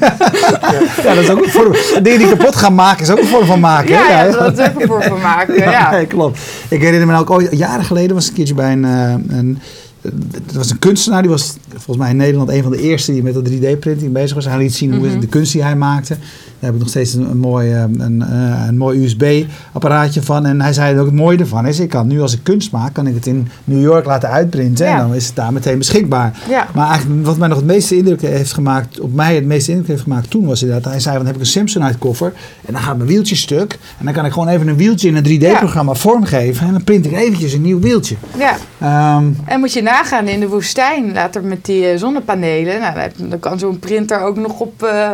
ja, 0.00 0.16
dat 1.14 1.16
is 1.16 1.30
ook 1.30 1.44
een 1.44 1.50
vorm. 1.50 1.72
Dingen 2.02 2.18
die 2.18 2.28
kapot 2.28 2.56
gaan 2.56 2.74
maken 2.74 3.02
is 3.02 3.10
ook 3.10 3.18
een 3.18 3.26
vorm 3.26 3.46
van 3.46 3.60
maken. 3.60 3.88
Ja, 3.88 4.08
ja, 4.08 4.30
dat 4.30 4.58
is 4.58 4.68
ook 4.68 4.80
een 4.80 4.86
vorm 4.86 5.02
van 5.02 5.20
maken. 5.20 5.54
Ja, 5.70 5.90
Nee, 5.90 6.06
klopt. 6.06 6.38
Ik 6.68 6.82
herinner 6.82 7.06
me 7.06 7.18
ook 7.18 7.30
ooit, 7.30 7.48
jaren 7.50 7.84
geleden 7.84 8.14
was 8.14 8.24
ik 8.24 8.30
een 8.30 8.36
keertje 8.36 8.54
bij 8.54 8.72
een, 8.72 8.82
een 8.82 9.58
er 10.04 10.56
was 10.56 10.70
een 10.70 10.78
kunstenaar, 10.78 11.22
die 11.22 11.30
was 11.30 11.56
volgens 11.68 11.96
mij 11.96 12.10
in 12.10 12.16
Nederland 12.16 12.50
een 12.50 12.62
van 12.62 12.72
de 12.72 12.80
eerste 12.80 13.12
die 13.12 13.22
met 13.22 13.34
de 13.34 13.50
3D-printing 13.50 14.12
bezig 14.12 14.34
was. 14.34 14.44
Hij 14.44 14.58
liet 14.58 14.74
zien 14.74 14.94
hoe 14.94 15.08
mhm. 15.08 15.20
de 15.20 15.26
kunst 15.26 15.52
die 15.52 15.62
hij 15.62 15.76
maakte. 15.76 16.16
Daar 16.18 16.72
heb 16.72 16.74
ik 16.74 16.78
nog 16.78 16.88
steeds 16.88 17.14
een, 17.14 17.30
een 17.30 17.38
mooi, 17.38 17.72
eh, 17.72 17.80
een, 17.80 18.22
eh, 18.22 18.64
een 18.66 18.76
mooi 18.76 19.04
USB-apparaatje 19.04 20.22
van. 20.22 20.46
En 20.46 20.60
hij 20.60 20.72
zei 20.72 20.98
ook 20.98 21.06
het 21.06 21.14
mooie 21.14 21.38
ervan 21.38 21.66
is, 21.66 21.80
ik 21.80 21.88
kan 21.88 22.06
nu 22.06 22.20
als 22.20 22.32
ik 22.32 22.40
kunst 22.42 22.70
maak, 22.70 22.92
kan 22.92 23.06
ik 23.06 23.14
het 23.14 23.26
in 23.26 23.48
New 23.64 23.82
York 23.82 24.06
laten 24.06 24.28
uitprinten. 24.28 24.86
En 24.86 24.98
dan 24.98 25.14
is 25.14 25.26
het 25.26 25.36
daar 25.36 25.52
meteen 25.52 25.78
beschikbaar. 25.78 26.38
Ja. 26.48 26.66
Maar 26.74 26.88
eigenlijk 26.88 27.26
wat 27.26 27.36
mij 27.36 27.48
nog 27.48 27.56
het 27.56 27.66
meeste 27.66 27.96
indruk 27.96 28.20
heeft 28.20 28.52
gemaakt, 28.52 29.00
op 29.00 29.14
mij 29.14 29.34
het 29.34 29.44
meeste 29.44 29.70
indruk 29.70 29.88
heeft 29.88 30.02
gemaakt 30.02 30.30
toen 30.30 30.46
was 30.46 30.62
inderdaad, 30.62 30.92
hij 30.92 31.00
zei 31.00 31.16
dan 31.16 31.26
heb 31.26 31.34
ik 31.34 31.40
een 31.40 31.46
Samsonite 31.46 31.98
koffer 31.98 32.32
en 32.66 32.72
dan 32.72 32.82
gaat 32.82 32.96
mijn 32.96 33.08
wieltje 33.08 33.36
stuk. 33.36 33.78
En 33.98 34.04
dan 34.04 34.14
kan 34.14 34.24
ik 34.24 34.32
gewoon 34.32 34.48
even 34.48 34.68
een 34.68 34.76
wieltje 34.76 35.08
in 35.08 35.16
een 35.16 35.40
3D-programma 35.40 35.94
vormgeven 35.94 36.66
en 36.66 36.72
dan 36.72 36.84
print 36.84 37.06
ik 37.06 37.12
eventjes 37.12 37.52
een 37.52 37.62
nieuw 37.62 37.80
wieltje. 37.80 38.16
Ja. 38.38 39.16
Um, 39.16 39.36
en 39.44 39.60
moet 39.60 39.72
je 39.72 39.82
nagaan 39.94 40.28
in 40.28 40.40
de 40.40 40.48
woestijn, 40.48 41.12
later 41.12 41.44
met 41.44 41.64
die 41.64 41.90
eh, 41.90 41.98
zonnepanelen, 41.98 42.80
nou, 42.80 43.10
dan 43.16 43.38
kan 43.38 43.58
zo'n 43.58 43.78
printer 43.78 44.20
ook 44.20 44.36
nog 44.36 44.60
op, 44.60 44.82
uh, 44.82 45.10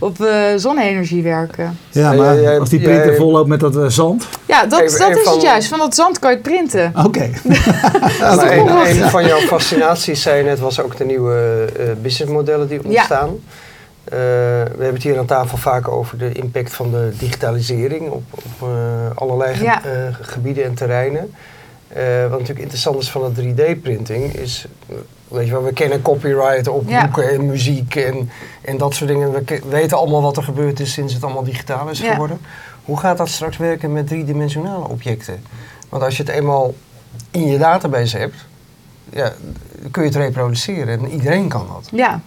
op 0.00 0.18
uh, 0.20 0.44
zonne-energie 0.56 1.22
werken. 1.22 1.78
Ja, 1.90 2.12
maar 2.12 2.58
als 2.58 2.68
die 2.68 2.80
printer 2.80 3.14
vol 3.16 3.30
loopt 3.30 3.48
met 3.48 3.60
dat 3.60 3.92
zand? 3.92 4.28
Ja, 4.46 4.60
dat, 4.60 4.70
dat 4.98 5.16
is 5.16 5.24
het 5.24 5.42
juist. 5.42 5.68
Van 5.68 5.78
dat 5.78 5.94
zand 5.94 6.18
kan 6.18 6.30
je 6.30 6.36
het 6.36 6.46
printen. 6.46 6.92
Oké. 7.06 7.30
een, 7.44 9.02
een, 9.02 9.10
van 9.10 9.26
jouw 9.26 9.38
fascinaties, 9.38 10.22
zei 10.22 10.36
je 10.36 10.44
net, 10.44 10.58
was 10.58 10.80
ook 10.80 10.96
de 10.96 11.04
nieuwe 11.04 11.66
businessmodellen 12.02 12.68
die 12.68 12.84
ontstaan. 12.84 13.28
Uh, 14.04 14.18
we 14.18 14.68
hebben 14.68 14.94
het 14.94 15.02
hier 15.02 15.18
aan 15.18 15.26
tafel 15.26 15.58
vaak 15.58 15.88
over 15.88 16.18
de 16.18 16.32
impact 16.32 16.74
van 16.74 16.90
de 16.90 17.12
digitalisering 17.18 18.10
op, 18.10 18.22
op 18.30 18.68
uh, 18.68 18.68
allerlei 19.14 19.54
ge 19.54 19.64
ja. 19.64 19.82
uh, 19.86 20.14
gebieden 20.20 20.64
en 20.64 20.74
terreinen. 20.74 21.34
Wat 22.20 22.30
natuurlijk 22.30 22.58
interessant 22.58 23.02
is 23.02 23.10
van 23.10 23.34
de 23.34 23.54
3D-printing 23.54 24.34
is 24.34 24.66
Weet 25.32 25.46
je 25.46 25.52
wel, 25.52 25.62
we 25.62 25.72
kennen 25.72 26.02
copyright 26.02 26.68
op 26.68 26.86
boeken 26.86 27.30
en 27.30 27.46
muziek 27.46 27.94
en, 27.94 28.30
en 28.62 28.76
dat 28.76 28.94
soort 28.94 29.10
dingen. 29.10 29.32
We 29.32 29.60
weten 29.68 29.96
allemaal 29.96 30.22
wat 30.22 30.36
er 30.36 30.42
gebeurd 30.42 30.80
is 30.80 30.92
sinds 30.92 31.14
het 31.14 31.24
allemaal 31.24 31.44
digitaal 31.44 31.88
is 31.88 32.00
geworden. 32.00 32.40
Hoe 32.84 32.98
gaat 32.98 33.18
dat 33.18 33.28
straks 33.28 33.56
werken 33.56 33.92
met 33.92 34.06
driedimensionale 34.06 34.88
objecten? 34.88 35.42
Want 35.88 36.02
als 36.02 36.16
je 36.16 36.22
het 36.22 36.32
eenmaal 36.32 36.74
in 37.30 37.46
je 37.46 37.58
database 37.58 38.18
hebt, 38.18 38.46
ja, 39.10 39.32
kun 39.90 40.02
je 40.02 40.08
het 40.08 40.18
reproduceren 40.18 40.98
en 40.98 41.10
iedereen 41.10 41.48
kan 41.48 41.66
dat. 41.72 41.88
Ja, 41.92 42.20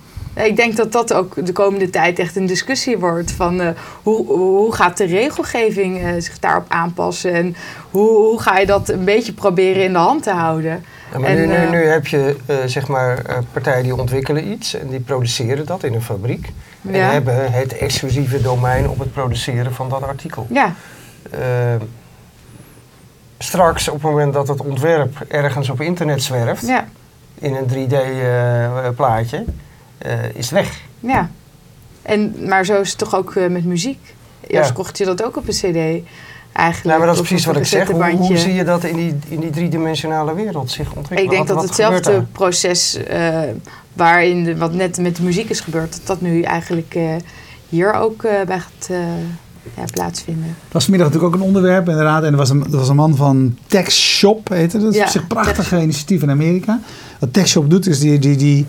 ik 0.43 0.55
denk 0.55 0.75
dat 0.75 0.91
dat 0.91 1.13
ook 1.13 1.45
de 1.45 1.51
komende 1.51 1.89
tijd 1.89 2.19
echt 2.19 2.35
een 2.35 2.45
discussie 2.45 2.97
wordt. 2.97 3.31
Van 3.31 3.61
uh, 3.61 3.69
hoe, 4.03 4.27
hoe 4.27 4.73
gaat 4.73 4.97
de 4.97 5.05
regelgeving 5.05 6.01
uh, 6.01 6.09
zich 6.17 6.39
daarop 6.39 6.65
aanpassen? 6.67 7.33
En 7.33 7.55
hoe, 7.91 8.09
hoe 8.09 8.41
ga 8.41 8.57
je 8.57 8.65
dat 8.65 8.89
een 8.89 9.05
beetje 9.05 9.33
proberen 9.33 9.83
in 9.83 9.91
de 9.91 9.97
hand 9.97 10.23
te 10.23 10.31
houden? 10.31 10.85
maar 11.19 11.29
en, 11.29 11.35
nu, 11.35 11.47
nu, 11.47 11.69
nu, 11.69 11.85
heb 11.85 12.07
je 12.07 12.35
uh, 12.49 12.55
zeg 12.65 12.87
maar 12.87 13.21
partijen 13.51 13.83
die 13.83 13.95
ontwikkelen 13.95 14.51
iets 14.51 14.73
en 14.73 14.87
die 14.87 14.99
produceren 14.99 15.65
dat 15.65 15.83
in 15.83 15.93
een 15.93 16.01
fabriek. 16.01 16.51
En 16.91 17.11
hebben 17.11 17.51
het 17.51 17.77
exclusieve 17.77 18.41
domein 18.41 18.89
op 18.89 18.99
het 18.99 19.13
produceren 19.13 19.73
van 19.73 19.89
dat 19.89 20.03
artikel. 20.03 20.47
Ja. 20.49 20.73
straks, 23.37 23.87
op 23.87 23.93
het 23.93 24.03
moment 24.03 24.33
dat 24.33 24.47
het 24.47 24.61
ontwerp 24.61 25.25
ergens 25.27 25.69
op 25.69 25.81
internet 25.81 26.23
zwerft, 26.23 26.67
ja. 26.67 26.87
in 27.39 27.55
een 27.55 27.67
3D-plaatje, 27.69 29.37
uh, 29.37 29.47
is 30.33 30.49
weg. 30.49 30.81
Ja, 30.99 31.29
en, 32.05 32.35
maar 32.47 32.65
zo 32.65 32.81
is 32.81 32.89
het 32.89 32.97
toch 32.97 33.15
ook 33.15 33.35
uh, 33.35 33.47
met 33.47 33.65
muziek? 33.65 33.99
Eerst 34.47 34.69
ja. 34.69 34.75
kocht 34.75 34.97
je 34.97 35.05
dat 35.05 35.23
ook 35.23 35.37
op 35.37 35.47
een 35.47 35.53
cd 35.53 35.65
eigenlijk. 35.65 36.83
Nou, 36.83 36.97
maar 36.97 37.07
dat 37.07 37.15
is 37.15 37.21
precies 37.21 37.45
wat 37.45 37.55
ik 37.55 37.65
zeg. 37.65 37.87
Hoe, 37.87 38.11
hoe, 38.11 38.37
zie 38.37 38.53
je 38.53 38.63
dat 38.63 38.83
in 38.83 38.95
die, 38.95 39.15
in 39.27 39.39
die 39.39 39.49
driedimensionale 39.49 40.35
wereld 40.35 40.71
zich 40.71 40.93
ontwikkelen? 40.93 41.23
Ik 41.23 41.29
denk 41.29 41.47
dat 41.47 41.61
hetzelfde 41.61 42.25
proces 42.31 42.97
uh, 43.11 43.39
waarin 43.93 44.43
de, 44.43 44.57
wat 44.57 44.73
net 44.73 44.97
met 44.97 45.15
de 45.15 45.23
muziek 45.23 45.49
is 45.49 45.59
gebeurd, 45.59 45.91
dat 45.91 46.01
dat 46.05 46.21
nu 46.21 46.41
eigenlijk 46.41 46.97
hier 47.69 47.93
ook 47.93 48.21
bij 48.21 48.59
gaat 48.59 48.89
ja, 49.75 49.83
plaatsvinden. 49.91 50.55
Dat 50.63 50.73
was 50.73 50.83
vanmiddag 50.83 51.11
natuurlijk 51.11 51.35
ook 51.35 51.41
een 51.41 51.47
onderwerp 51.47 51.89
inderdaad. 51.89 52.23
En 52.23 52.31
er 52.31 52.37
was 52.37 52.49
een, 52.49 52.63
er 52.63 52.77
was 52.77 52.89
een 52.89 52.95
man 52.95 53.15
van 53.15 53.57
TechShop, 53.67 54.49
heette 54.49 54.79
dat. 54.79 54.95
is 54.95 55.15
een 55.15 55.27
prachtige 55.27 55.81
initiatief 55.81 56.21
in 56.21 56.29
Amerika. 56.29 56.79
Wat 57.19 57.33
TechShop 57.33 57.69
doet 57.69 57.87
is 57.87 57.99
die, 57.99 58.19
die, 58.19 58.35
die 58.35 58.65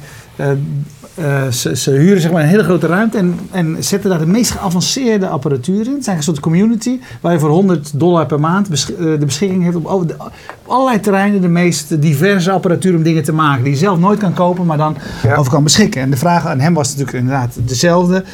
uh, 1.19 1.25
uh, 1.47 1.53
ze, 1.53 1.77
ze, 1.77 1.91
huren 1.91 2.21
zeg 2.21 2.31
maar 2.31 2.43
een 2.43 2.49
hele 2.49 2.65
grote 2.65 2.87
ruimte 2.87 3.19
en, 3.19 3.39
en 3.51 3.77
zetten 3.85 4.11
daar 4.11 4.19
de 4.19 4.27
meest 4.27 4.51
geavanceerde 4.51 5.29
apparatuur 5.29 5.87
in. 5.87 5.93
Het 5.93 6.05
zijn 6.05 6.17
een 6.17 6.23
soort 6.23 6.41
community 6.41 7.01
waar 7.21 7.33
je 7.33 7.39
voor 7.39 7.51
100 7.51 8.01
dollar 8.01 8.27
per 8.27 8.41
maand 8.41 8.69
besch 8.69 8.91
uh, 8.91 8.97
de 8.99 9.25
beschikking 9.25 9.65
hebt 9.65 9.77
op, 9.77 9.87
over 9.87 10.07
de, 10.07 10.15
op, 10.19 10.33
allerlei 10.67 11.01
terreinen 11.01 11.41
de 11.41 11.49
meest 11.49 12.03
diverse 12.03 12.51
apparatuur 12.51 12.95
om 12.97 13.03
dingen 13.03 13.25
te 13.25 13.33
maken. 13.33 13.63
Die 13.65 13.73
je 13.73 13.79
zelf 13.79 13.99
nooit 13.99 14.19
kan 14.19 14.33
kopen, 14.33 14.67
maar 14.67 14.77
dan 14.77 14.97
ja. 15.23 15.35
over 15.35 15.53
kan 15.53 15.63
beschikken. 15.63 16.01
En 16.01 16.11
de 16.11 16.17
vraag 16.17 16.47
aan 16.47 16.61
hem 16.61 16.75
was 16.75 16.89
natuurlijk 16.89 17.17
inderdaad 17.17 17.57
dezelfde. 17.65 18.25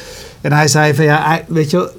En 0.41 0.51
hij 0.51 0.67
zei 0.67 0.95
van 0.95 1.05
ja, 1.05 1.41
weet 1.47 1.71
je 1.71 1.91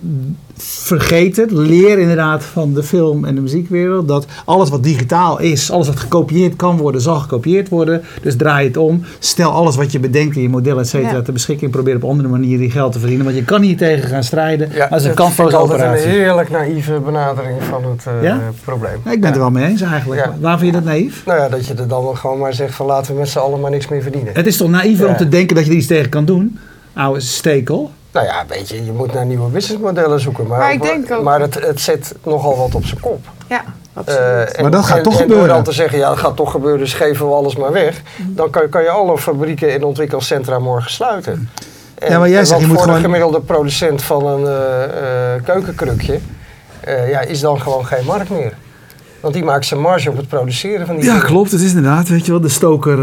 vergeet 0.56 1.36
het. 1.36 1.50
Leer 1.50 1.98
inderdaad 1.98 2.44
van 2.44 2.74
de 2.74 2.82
film- 2.82 3.24
en 3.24 3.34
de 3.34 3.40
muziekwereld 3.40 4.08
dat 4.08 4.26
alles 4.44 4.68
wat 4.68 4.82
digitaal 4.82 5.40
is, 5.40 5.70
alles 5.70 5.86
wat 5.86 6.00
gekopieerd 6.00 6.56
kan 6.56 6.76
worden, 6.76 7.00
zal 7.00 7.14
gekopieerd 7.14 7.68
worden. 7.68 8.02
Dus 8.22 8.36
draai 8.36 8.66
het 8.66 8.76
om. 8.76 9.02
Stel 9.18 9.50
alles 9.50 9.76
wat 9.76 9.92
je 9.92 10.00
bedenkt 10.00 10.36
in 10.36 10.42
je 10.42 10.48
model, 10.48 10.78
et 10.78 10.88
cetera, 10.88 11.12
ja. 11.12 11.22
ter 11.22 11.32
beschikking. 11.32 11.70
Probeer 11.70 11.96
op 11.96 12.04
andere 12.04 12.28
manieren 12.28 12.60
die 12.60 12.70
geld 12.70 12.92
te 12.92 12.98
verdienen. 12.98 13.24
Want 13.26 13.36
je 13.36 13.44
kan 13.44 13.62
hier 13.62 13.76
tegen 13.76 14.08
gaan 14.08 14.24
strijden. 14.24 14.68
Ja, 14.72 14.86
maar 14.90 15.00
ze 15.00 15.10
kan 15.10 15.32
voor 15.32 15.48
is 15.48 15.54
altijd 15.54 15.80
een 15.80 16.10
heerlijk 16.10 16.50
naïeve 16.50 17.00
benadering 17.04 17.62
van 17.62 17.84
het 17.84 18.04
uh, 18.08 18.22
ja? 18.22 18.40
probleem. 18.64 19.00
Ja, 19.04 19.10
ik 19.12 19.20
ben 19.20 19.28
het 19.28 19.34
er 19.34 19.42
wel 19.42 19.50
mee 19.50 19.64
eens 19.64 19.80
eigenlijk. 19.80 20.28
Waar 20.40 20.58
vind 20.58 20.70
je 20.70 20.76
dat 20.76 20.86
naïef? 20.86 21.22
Nou 21.26 21.38
ja, 21.38 21.48
dat 21.48 21.66
je 21.66 21.74
er 21.74 21.88
dan 21.88 22.16
gewoon 22.16 22.38
maar 22.38 22.54
zegt 22.54 22.74
van 22.74 22.86
laten 22.86 23.12
we 23.12 23.18
met 23.18 23.28
z'n 23.28 23.38
allen 23.38 23.60
maar 23.60 23.70
niks 23.70 23.88
meer 23.88 24.02
verdienen. 24.02 24.34
Het 24.34 24.46
is 24.46 24.56
toch 24.56 24.68
naïever 24.68 25.08
om 25.08 25.16
te 25.16 25.28
denken 25.28 25.56
dat 25.56 25.64
je 25.64 25.70
er 25.70 25.76
iets 25.76 25.86
tegen 25.86 26.08
kan 26.08 26.24
doen? 26.24 26.58
Oude 26.92 27.20
stekel. 27.20 27.90
Nou 28.14 28.26
ja, 28.26 28.44
weet 28.48 28.68
je, 28.68 28.84
je 28.84 28.92
moet 28.92 29.12
naar 29.12 29.26
nieuwe 29.26 29.50
businessmodellen 29.50 30.20
zoeken. 30.20 30.46
Maar, 30.46 30.58
maar, 30.58 30.72
ik 30.72 30.82
denk 30.82 31.12
ook... 31.12 31.22
maar 31.22 31.40
het, 31.40 31.54
het 31.66 31.80
zet 31.80 32.14
nogal 32.24 32.56
wat 32.56 32.74
op 32.74 32.84
zijn 32.84 33.00
kop. 33.00 33.24
Ja, 33.48 33.64
absoluut. 33.92 34.54
Uh, 34.56 34.60
maar 34.62 34.70
dat 34.70 34.84
gaat 34.84 35.02
toch 35.02 35.16
gebeuren. 35.16 35.42
En 35.42 35.46
door 35.46 35.54
dan 35.54 35.64
te 35.64 35.72
zeggen, 35.72 35.98
ja, 35.98 36.08
dat 36.08 36.18
gaat 36.18 36.36
toch 36.36 36.50
gebeuren, 36.50 36.78
dus 36.78 36.94
geven 36.94 37.26
we 37.26 37.32
alles 37.32 37.56
maar 37.56 37.72
weg. 37.72 38.02
Dan 38.26 38.50
kan, 38.50 38.68
kan 38.68 38.82
je 38.82 38.88
alle 38.88 39.18
fabrieken 39.18 39.72
en 39.72 39.84
ontwikkelcentra 39.84 40.58
morgen 40.58 40.90
sluiten. 40.90 41.50
En, 41.94 42.10
ja, 42.10 42.18
maar 42.18 42.28
jij 42.28 42.44
zegt, 42.44 42.60
je 42.60 42.66
moet 42.66 42.74
voor 42.74 42.84
gewoon... 42.84 42.98
de 42.98 43.04
gemiddelde 43.04 43.40
producent 43.40 44.02
van 44.02 44.26
een 44.26 44.40
uh, 44.40 44.46
uh, 44.46 45.44
keukenkrukje 45.44 46.18
ja, 47.08 47.20
is 47.20 47.40
dan 47.40 47.60
gewoon 47.60 47.86
geen 47.86 48.04
markt 48.04 48.30
meer. 48.30 48.52
Want 49.20 49.34
die 49.34 49.44
maakt 49.44 49.66
zijn 49.66 49.80
marge 49.80 50.10
op 50.10 50.16
het 50.16 50.28
produceren 50.28 50.86
van 50.86 50.96
die 50.96 51.04
Ja, 51.04 51.12
dingen. 51.12 51.26
klopt. 51.26 51.50
Het 51.50 51.60
is 51.60 51.74
inderdaad, 51.74 52.08
weet 52.08 52.24
je 52.26 52.30
wel, 52.30 52.40
de 52.40 52.48
stoker 52.48 52.98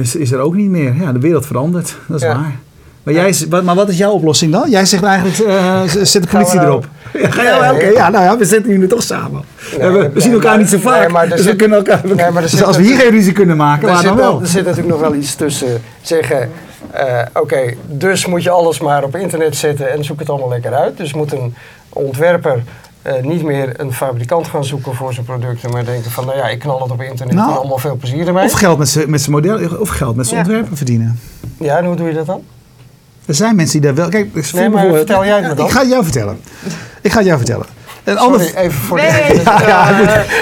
is, 0.00 0.16
is 0.16 0.32
er 0.32 0.38
ook 0.38 0.54
niet 0.54 0.70
meer. 0.70 0.94
Ja, 0.94 1.12
de 1.12 1.18
wereld 1.18 1.46
verandert. 1.46 1.96
Dat 2.08 2.16
is 2.16 2.26
ja. 2.26 2.34
waar. 2.34 2.58
Maar, 3.02 3.14
jij, 3.14 3.34
maar 3.64 3.74
wat 3.74 3.88
is 3.88 3.96
jouw 3.96 4.12
oplossing 4.12 4.52
dan? 4.52 4.70
Jij 4.70 4.84
zegt 4.84 5.02
eigenlijk, 5.02 5.38
uh, 5.38 5.82
zet 5.82 6.22
de 6.22 6.28
politie 6.28 6.60
erop. 6.60 6.86
Ja, 7.12 7.30
ga 7.30 7.42
jij, 7.42 7.70
Oké, 7.70 7.86
ja, 7.86 8.10
nou 8.10 8.24
ja, 8.24 8.38
we 8.38 8.44
zitten 8.44 8.70
hier 8.70 8.78
nu 8.78 8.86
toch 8.86 9.02
samen. 9.02 9.42
we, 9.78 10.10
we 10.14 10.20
zien 10.20 10.32
elkaar 10.32 10.58
niet 10.58 10.68
zo 10.68 10.78
vaak, 10.78 11.12
nee, 11.12 11.28
dus 11.28 11.46
we 11.46 11.56
kunnen 11.56 11.76
elkaar... 11.78 12.00
Nee, 12.04 12.30
maar 12.30 12.42
dus 12.42 12.62
als 12.62 12.76
we 12.76 12.82
hier 12.82 12.96
geen 12.96 13.10
ruzie 13.10 13.32
kunnen 13.32 13.56
maken, 13.56 13.88
waar 13.88 14.02
dan 14.02 14.16
wel? 14.16 14.40
Er 14.40 14.46
zit 14.46 14.64
natuurlijk 14.64 14.88
nog 14.88 15.00
wel 15.00 15.14
iets 15.14 15.34
tussen 15.34 15.82
zeggen... 16.02 16.50
Uh, 16.94 17.22
Oké, 17.34 17.74
dus 17.86 18.26
moet 18.26 18.42
je 18.42 18.50
alles 18.50 18.80
maar 18.80 19.04
op 19.04 19.16
internet 19.16 19.56
zetten 19.56 19.92
en 19.92 20.04
zoek 20.04 20.18
het 20.18 20.30
allemaal 20.30 20.48
lekker 20.48 20.74
uit. 20.74 20.96
Dus 20.96 21.14
moet 21.14 21.32
een 21.32 21.54
ontwerper 21.88 22.62
uh, 23.06 23.12
niet 23.22 23.42
meer 23.42 23.80
een 23.80 23.92
fabrikant 23.92 24.46
gaan 24.46 24.64
zoeken 24.64 24.94
voor 24.94 25.12
zijn 25.12 25.26
producten, 25.26 25.70
maar 25.70 25.84
denken 25.84 26.10
van, 26.10 26.26
nou 26.26 26.36
ja, 26.36 26.48
ik 26.48 26.58
knal 26.58 26.82
het 26.82 26.90
op 26.90 27.02
internet 27.02 27.34
nou, 27.34 27.50
en 27.50 27.56
allemaal 27.56 27.78
veel 27.78 27.96
plezier 27.96 28.26
ermee. 28.26 28.44
Of 28.44 28.52
geld 28.52 28.78
met 28.78 28.88
zijn 28.88 29.30
model, 29.30 29.78
of 29.78 29.88
geld 29.88 30.16
met 30.16 30.26
zijn 30.26 30.40
ja. 30.40 30.46
ontwerpen 30.46 30.76
verdienen. 30.76 31.18
Ja, 31.58 31.78
en 31.78 31.84
hoe 31.84 31.96
doe 31.96 32.08
je 32.08 32.14
dat 32.14 32.26
dan? 32.26 32.42
Er 33.30 33.36
zijn 33.36 33.56
mensen 33.56 33.80
die 33.80 33.92
daar 33.92 33.94
wel. 33.94 34.08
Kijk, 34.08 34.52
nee, 34.52 34.68
maar 34.68 34.86
vertel 34.86 35.24
jij 35.24 35.40
me 35.42 35.54
dan. 35.54 35.66
Ik 35.66 35.72
ga 35.72 35.80
het 35.80 35.88
jou 35.88 36.02
vertellen. 36.02 36.40
Ik 37.00 37.10
ga 37.12 37.16
het 37.16 37.26
jou 37.26 37.38
vertellen. 37.38 37.66
Een 38.04 38.18
Sorry, 38.18 38.52
even 38.56 38.72
voor 38.72 38.96
nee, 38.96 39.32
de... 39.32 39.40
Ja, 39.44 39.88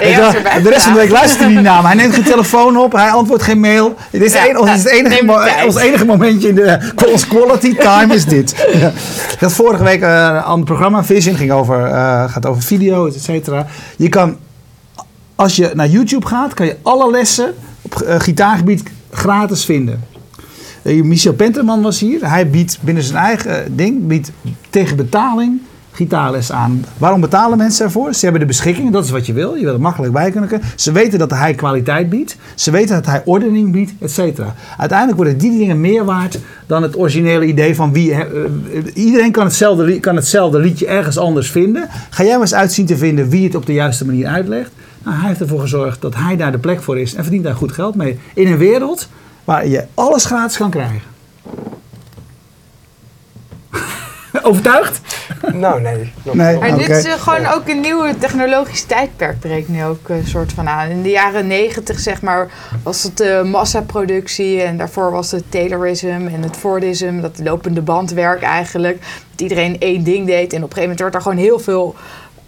ja, 0.00 0.34
uh, 0.34 0.62
de 0.62 0.68
rest 0.68 0.82
van 0.82 0.92
de 0.92 0.98
week 0.98 1.10
luistert 1.10 1.40
hij 1.40 1.48
niet 1.48 1.62
naar 1.62 1.82
me. 1.82 1.86
Hij 1.86 1.96
neemt 1.96 2.14
geen 2.14 2.24
telefoon 2.24 2.76
op, 2.76 2.92
hij 2.92 3.10
antwoordt 3.10 3.42
geen 3.42 3.60
mail. 3.60 3.94
Dit 4.10 4.22
is, 4.22 4.32
ja, 4.32 4.48
een, 4.48 4.58
ons, 4.58 4.70
het 4.70 4.86
enige 4.86 5.64
ons 5.66 5.76
enige 5.76 6.04
momentje 6.04 6.48
in 6.48 6.54
de 6.54 6.92
ons 7.12 7.26
quality 7.26 7.76
time 7.76 8.14
is 8.14 8.24
dit. 8.24 8.66
ja. 8.72 8.92
Ik 9.32 9.40
had 9.40 9.52
vorige 9.52 9.84
week 9.84 10.02
uh, 10.02 10.08
een 10.08 10.42
ander 10.42 10.66
programma, 10.66 11.04
Vision, 11.04 11.34
ging 11.36 11.50
over, 11.50 11.86
uh, 11.88 12.32
gaat 12.32 12.46
over 12.46 12.62
video, 12.62 13.06
et 13.06 13.22
cetera. 13.22 13.66
Je 13.96 14.08
kan, 14.08 14.36
als 15.34 15.56
je 15.56 15.70
naar 15.74 15.88
YouTube 15.88 16.26
gaat, 16.26 16.54
kan 16.54 16.66
je 16.66 16.76
alle 16.82 17.10
lessen 17.10 17.54
op 17.82 18.02
uh, 18.06 18.14
gitaargebied 18.18 18.82
gratis 19.12 19.64
vinden. 19.64 20.04
Michel 20.82 21.32
Penterman 21.32 21.82
was 21.82 22.00
hier. 22.00 22.30
Hij 22.30 22.50
biedt 22.50 22.78
binnen 22.80 23.02
zijn 23.02 23.18
eigen 23.18 23.76
ding, 23.76 24.06
biedt 24.06 24.32
tegen 24.70 24.96
betaling 24.96 25.60
gitaarles 25.92 26.52
aan. 26.52 26.84
Waarom 26.98 27.20
betalen 27.20 27.58
mensen 27.58 27.84
ervoor? 27.84 28.14
Ze 28.14 28.22
hebben 28.22 28.40
de 28.40 28.46
beschikking, 28.46 28.92
dat 28.92 29.04
is 29.04 29.10
wat 29.10 29.26
je 29.26 29.32
wil. 29.32 29.54
Je 29.54 29.64
wil 29.64 29.72
er 29.72 29.80
makkelijk 29.80 30.12
bij 30.12 30.30
kunnen. 30.30 30.60
Ze 30.76 30.92
weten 30.92 31.18
dat 31.18 31.30
hij 31.30 31.54
kwaliteit 31.54 32.10
biedt. 32.10 32.36
Ze 32.54 32.70
weten 32.70 32.94
dat 32.94 33.06
hij 33.06 33.22
ordening 33.24 33.72
biedt, 33.72 33.92
et 34.00 34.10
cetera. 34.10 34.54
Uiteindelijk 34.76 35.18
worden 35.18 35.38
die 35.38 35.58
dingen 35.58 35.80
meer 35.80 36.04
waard 36.04 36.38
dan 36.66 36.82
het 36.82 36.98
originele 36.98 37.44
idee 37.44 37.74
van 37.74 37.92
wie... 37.92 38.10
Uh, 38.10 38.24
iedereen 38.94 39.32
kan 39.32 39.44
hetzelfde, 39.44 40.00
kan 40.00 40.16
hetzelfde 40.16 40.58
liedje 40.58 40.86
ergens 40.86 41.18
anders 41.18 41.50
vinden. 41.50 41.88
Ga 42.10 42.22
jij 42.22 42.32
maar 42.32 42.40
eens 42.40 42.54
uitzien 42.54 42.86
te 42.86 42.96
vinden 42.96 43.28
wie 43.28 43.44
het 43.44 43.54
op 43.54 43.66
de 43.66 43.72
juiste 43.72 44.06
manier 44.06 44.26
uitlegt. 44.26 44.70
Nou, 45.02 45.16
hij 45.16 45.28
heeft 45.28 45.40
ervoor 45.40 45.60
gezorgd 45.60 46.00
dat 46.00 46.14
hij 46.14 46.36
daar 46.36 46.52
de 46.52 46.58
plek 46.58 46.82
voor 46.82 46.98
is 46.98 47.14
en 47.14 47.22
verdient 47.22 47.44
daar 47.44 47.54
goed 47.54 47.72
geld 47.72 47.94
mee. 47.94 48.18
In 48.34 48.46
een 48.46 48.58
wereld 48.58 49.08
waar 49.48 49.66
je 49.66 49.84
alles 49.94 50.24
gratis 50.24 50.56
kan 50.56 50.70
krijgen. 50.70 51.00
Overtuigd? 54.42 55.00
Nou, 55.52 55.80
nee. 55.80 56.12
nee 56.32 56.58
maar 56.58 56.78
dit 56.78 56.88
is 56.88 57.06
uh, 57.06 57.12
gewoon 57.12 57.46
ook 57.46 57.68
een 57.68 57.80
nieuwe 57.80 58.18
technologisch 58.18 58.82
tijdperk 58.82 59.38
breekt 59.38 59.68
nu 59.68 59.84
ook 59.84 60.08
een 60.08 60.18
uh, 60.18 60.26
soort 60.26 60.52
van 60.52 60.68
aan. 60.68 60.88
In 60.88 61.02
de 61.02 61.10
jaren 61.10 61.46
negentig, 61.46 61.98
zeg 61.98 62.22
maar, 62.22 62.50
was 62.82 63.02
het 63.02 63.20
uh, 63.20 63.42
massaproductie. 63.42 64.62
En 64.62 64.76
daarvoor 64.76 65.10
was 65.10 65.30
het 65.30 65.44
Taylorism 65.48 66.06
en 66.06 66.42
het 66.42 66.56
Fordism. 66.56 67.20
Dat 67.20 67.38
lopende 67.38 67.82
bandwerk 67.82 68.42
eigenlijk. 68.42 69.00
Dat 69.30 69.40
iedereen 69.40 69.80
één 69.80 70.04
ding 70.04 70.26
deed. 70.26 70.52
En 70.52 70.62
op 70.62 70.70
een 70.70 70.76
gegeven 70.76 70.80
moment 70.80 71.00
werd 71.00 71.14
er 71.14 71.22
gewoon 71.22 71.38
heel 71.38 71.58
veel 71.58 71.94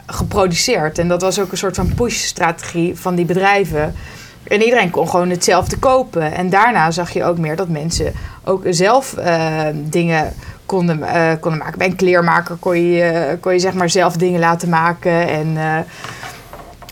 geproduceerd. 0.07 0.99
En 0.99 1.09
dat 1.09 1.23
was 1.23 1.39
ook 1.39 1.51
een 1.51 1.59
soort 1.59 1.77
van 1.77 1.95
push-strategie 1.95 2.97
van 2.97 3.15
die 3.15 3.25
bedrijven. 3.25 3.95
En 4.43 4.63
iedereen 4.63 4.91
kon 4.91 5.09
gewoon 5.09 5.31
hetzelfde 5.31 5.79
kopen. 5.79 6.33
En 6.35 6.51
daarna 6.51 6.91
zag 6.91 7.11
je 7.11 7.25
ook 7.25 7.39
meer 7.39 7.57
dat 7.57 7.69
mensen 7.69 8.13
ook 8.45 8.63
zelf 8.71 9.15
uh, 9.19 9.63
dingen 9.75 10.33
konden, 10.67 10.99
uh, 10.99 11.33
konden 11.41 11.59
maken. 11.59 11.79
Bij 11.79 11.87
een 11.87 11.97
kleermaker 11.97 12.57
kon 12.57 12.83
je, 12.83 13.13
uh, 13.13 13.41
kon 13.41 13.53
je 13.53 13.59
zeg 13.59 13.75
maar 13.75 13.91
zelf 13.91 14.17
dingen 14.17 14.41
laten 14.41 14.69
maken. 14.69 15.29
En 15.29 15.57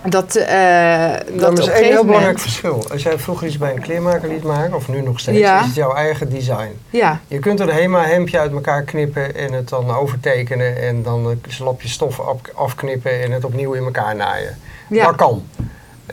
dat, 0.02 0.32
dat, 0.32 1.40
dat 1.40 1.58
is 1.58 1.66
één 1.66 1.84
heel 1.84 2.04
belangrijk 2.04 2.38
verschil. 2.38 2.84
Als 2.90 3.02
jij 3.02 3.18
vroeger 3.18 3.46
iets 3.46 3.58
bij 3.58 3.72
een 3.72 3.80
kleermaker 3.80 4.28
liet 4.28 4.42
maken, 4.42 4.74
of 4.74 4.88
nu 4.88 5.02
nog 5.02 5.20
steeds, 5.20 5.38
ja. 5.38 5.60
is 5.60 5.66
het 5.66 5.74
jouw 5.74 5.94
eigen 5.94 6.30
design. 6.30 6.80
Ja. 6.90 7.20
Je 7.26 7.38
kunt 7.38 7.60
er 7.60 7.68
een 7.68 7.74
HEMA 7.74 8.04
hemdje 8.04 8.38
uit 8.38 8.52
elkaar 8.52 8.82
knippen 8.82 9.34
en 9.34 9.52
het 9.52 9.68
dan 9.68 9.90
overtekenen 9.90 10.82
en 10.82 11.02
dan 11.02 11.26
een 11.26 11.42
slapje 11.48 11.88
stof 11.88 12.20
afknippen 12.54 13.22
en 13.22 13.32
het 13.32 13.44
opnieuw 13.44 13.72
in 13.72 13.84
elkaar 13.84 14.16
naaien. 14.16 14.58
Ja. 14.88 15.04
Dat 15.04 15.16
kan. 15.16 15.42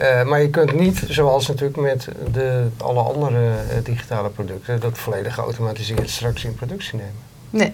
Uh, 0.01 0.23
maar 0.23 0.41
je 0.41 0.49
kunt 0.49 0.73
niet, 0.73 1.03
zoals 1.07 1.47
natuurlijk 1.47 1.77
met 1.77 2.07
de, 2.33 2.67
alle 2.77 3.01
andere 3.01 3.39
uh, 3.39 3.83
digitale 3.83 4.29
producten, 4.29 4.79
dat 4.79 4.97
volledig 4.97 5.33
geautomatiseerd 5.33 6.09
straks 6.09 6.43
in 6.43 6.55
productie 6.55 6.97
nemen. 6.97 7.21
Nee. 7.49 7.71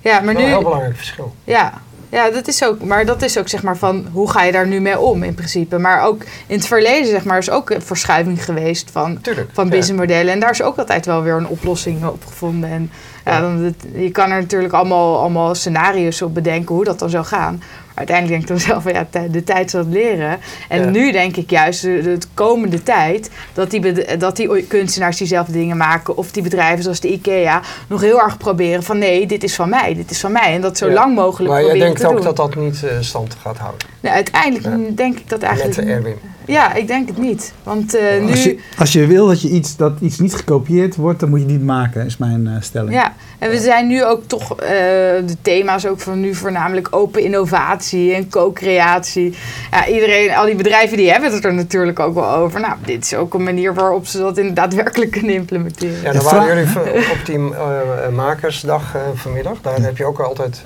Ja, 0.00 0.20
maar 0.20 0.34
dat 0.34 0.42
nu. 0.42 0.42
een 0.42 0.54
heel 0.54 0.62
belangrijk 0.62 0.96
verschil. 0.96 1.34
Ja, 1.44 1.80
ja, 2.08 2.30
dat 2.30 2.48
is 2.48 2.64
ook, 2.64 2.82
maar 2.82 3.06
dat 3.06 3.22
is 3.22 3.38
ook 3.38 3.48
zeg 3.48 3.62
maar 3.62 3.76
van 3.76 4.06
hoe 4.12 4.30
ga 4.30 4.42
je 4.42 4.52
daar 4.52 4.66
nu 4.66 4.80
mee 4.80 4.98
om 4.98 5.22
in 5.22 5.34
principe. 5.34 5.78
Maar 5.78 6.02
ook 6.02 6.22
in 6.46 6.56
het 6.56 6.66
verleden 6.66 7.10
zeg 7.10 7.24
maar 7.24 7.38
is 7.38 7.50
ook 7.50 7.70
een 7.70 7.82
verschuiving 7.82 8.44
geweest 8.44 8.90
van, 8.90 9.20
Tuurlijk, 9.20 9.50
van 9.52 9.68
businessmodellen. 9.68 10.32
En 10.32 10.40
daar 10.40 10.50
is 10.50 10.62
ook 10.62 10.78
altijd 10.78 11.06
wel 11.06 11.22
weer 11.22 11.34
een 11.34 11.48
oplossing 11.48 12.06
op 12.06 12.24
gevonden. 12.26 12.70
En 12.70 12.90
ja, 13.24 13.40
dan, 13.40 13.56
het, 13.56 13.86
je 13.94 14.10
kan 14.10 14.30
er 14.30 14.40
natuurlijk 14.40 14.72
allemaal, 14.72 15.18
allemaal 15.18 15.54
scenario's 15.54 16.22
op 16.22 16.34
bedenken 16.34 16.74
hoe 16.74 16.84
dat 16.84 16.98
dan 16.98 17.10
zou 17.10 17.24
gaan 17.24 17.62
uiteindelijk 17.96 18.28
denk 18.28 18.42
ik 18.42 18.48
dan 18.48 18.58
zelf 18.70 18.82
van 18.82 18.92
ja, 18.92 19.28
de 19.30 19.44
tijd 19.44 19.70
zal 19.70 19.80
het 19.80 19.88
leren. 19.88 20.38
En 20.68 20.82
ja. 20.82 20.90
nu 20.90 21.12
denk 21.12 21.36
ik 21.36 21.50
juist 21.50 21.82
de, 21.82 22.02
de, 22.02 22.18
komende 22.34 22.82
tijd 22.82 23.30
dat 23.52 23.70
die, 23.70 24.16
dat 24.18 24.36
die 24.36 24.62
kunstenaars 24.62 25.16
die 25.16 25.26
zelf 25.26 25.46
dingen 25.46 25.76
maken 25.76 26.16
of 26.16 26.30
die 26.30 26.42
bedrijven 26.42 26.82
zoals 26.82 27.00
de 27.00 27.12
IKEA 27.12 27.60
nog 27.86 28.00
heel 28.00 28.20
erg 28.20 28.36
proberen 28.36 28.82
van 28.82 28.98
nee, 28.98 29.26
dit 29.26 29.44
is 29.44 29.54
van 29.54 29.68
mij, 29.68 29.94
dit 29.94 30.10
is 30.10 30.20
van 30.20 30.32
mij. 30.32 30.54
En 30.54 30.60
dat 30.60 30.78
zo 30.78 30.86
ja. 30.86 30.92
lang 30.92 31.14
mogelijk 31.14 31.50
maar 31.50 31.60
proberen 31.60 31.88
Maar 31.88 31.98
jij 31.98 32.08
denkt 32.08 32.26
ook 32.28 32.36
dat 32.36 32.36
dat 32.36 32.62
niet 32.62 32.82
uh, 32.84 32.90
stand 33.00 33.36
gaat 33.42 33.58
houden? 33.58 33.88
Nou, 34.00 34.14
uiteindelijk 34.14 34.96
denk 34.96 35.18
ik 35.18 35.28
dat 35.28 35.42
eigenlijk... 35.42 35.76
Net 35.76 35.86
Erwin. 35.86 36.16
Ja, 36.46 36.74
ik 36.74 36.86
denk 36.86 37.08
het 37.08 37.18
niet. 37.18 37.52
Want 37.62 37.94
uh, 37.94 38.00
nu... 38.20 38.30
Als 38.30 38.44
je, 38.44 38.58
als 38.78 38.92
je 38.92 39.06
wil 39.06 39.26
dat, 39.26 39.42
je 39.42 39.48
iets, 39.48 39.76
dat 39.76 39.92
iets 40.00 40.18
niet 40.18 40.34
gekopieerd 40.34 40.96
wordt, 40.96 41.20
dan 41.20 41.28
moet 41.28 41.38
je 41.38 41.44
het 41.44 41.54
niet 41.54 41.64
maken, 41.64 42.06
is 42.06 42.16
mijn 42.16 42.46
uh, 42.46 42.52
stelling. 42.60 42.92
Ja, 42.92 43.14
en 43.38 43.50
we 43.50 43.58
zijn 43.58 43.86
nu 43.86 44.04
ook 44.04 44.24
toch, 44.26 44.52
uh, 44.52 44.66
de 44.66 45.36
thema's 45.42 45.86
ook 45.86 46.00
van 46.00 46.20
nu 46.20 46.34
voornamelijk 46.34 46.88
open 46.90 47.22
innovatie 47.22 48.14
en 48.14 48.28
co-creatie. 48.28 49.34
Ja, 49.70 49.86
iedereen, 49.86 50.34
al 50.34 50.46
die 50.46 50.54
bedrijven 50.54 50.96
die 50.96 51.10
hebben 51.10 51.32
het 51.32 51.44
er 51.44 51.54
natuurlijk 51.54 52.00
ook 52.00 52.14
wel 52.14 52.30
over. 52.30 52.60
Nou, 52.60 52.74
dit 52.84 53.04
is 53.04 53.14
ook 53.14 53.34
een 53.34 53.42
manier 53.42 53.74
waarop 53.74 54.06
ze 54.06 54.18
dat 54.18 54.38
inderdaad 54.38 54.74
werkelijk 54.74 55.10
kunnen 55.10 55.34
implementeren. 55.34 56.02
Ja, 56.02 56.12
dan 56.12 56.22
waren 56.22 56.56
jullie 56.56 57.10
op 57.10 57.26
die 57.26 57.38
makersdag 58.10 58.96
vanmiddag. 59.14 59.60
Daar 59.62 59.80
heb 59.80 59.96
je 59.96 60.04
ook 60.04 60.20
altijd 60.20 60.64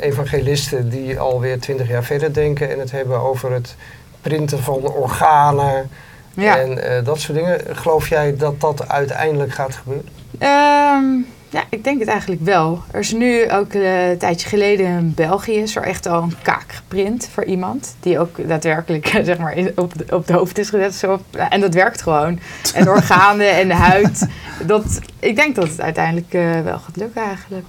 evangelisten 0.00 0.88
die 0.88 1.18
alweer 1.18 1.60
twintig 1.60 1.88
jaar 1.88 2.04
verder 2.04 2.32
denken 2.32 2.70
en 2.70 2.78
het 2.78 2.90
hebben 2.90 3.20
over 3.20 3.52
het 3.52 3.76
printen 4.20 4.62
van 4.62 4.88
organen 4.88 5.90
ja. 6.34 6.58
en 6.58 6.78
uh, 6.78 7.04
dat 7.04 7.20
soort 7.20 7.38
dingen. 7.38 7.60
Geloof 7.76 8.08
jij 8.08 8.36
dat 8.36 8.60
dat 8.60 8.88
uiteindelijk 8.88 9.52
gaat 9.52 9.74
gebeuren? 9.74 10.06
Um, 10.40 11.26
ja, 11.50 11.64
ik 11.68 11.84
denk 11.84 12.00
het 12.00 12.08
eigenlijk 12.08 12.40
wel. 12.44 12.82
Er 12.90 13.00
is 13.00 13.12
nu 13.12 13.50
ook 13.50 13.72
uh, 13.72 14.08
een 14.08 14.18
tijdje 14.18 14.48
geleden 14.48 14.86
in 14.86 15.12
België 15.14 15.54
is 15.54 15.76
er 15.76 15.82
echt 15.82 16.06
al 16.06 16.22
een 16.22 16.34
kaak 16.42 16.72
geprint 16.72 17.28
voor 17.32 17.44
iemand. 17.44 17.96
Die 18.00 18.18
ook 18.18 18.48
daadwerkelijk 18.48 19.06
zeg 19.22 19.38
maar, 19.38 19.56
op, 19.74 19.98
de, 19.98 20.16
op 20.16 20.26
de 20.26 20.32
hoofd 20.32 20.58
is 20.58 20.68
gezet. 20.68 20.94
Zo. 20.94 21.20
En 21.50 21.60
dat 21.60 21.74
werkt 21.74 22.02
gewoon. 22.02 22.40
En 22.74 22.84
de 22.84 22.90
organen 23.00 23.50
en 23.50 23.68
de 23.68 23.74
huid. 23.74 24.26
Dat, 24.66 25.00
ik 25.18 25.36
denk 25.36 25.54
dat 25.54 25.68
het 25.68 25.80
uiteindelijk 25.80 26.34
uh, 26.34 26.60
wel 26.60 26.78
gaat 26.78 26.96
lukken 26.96 27.22
eigenlijk. 27.22 27.66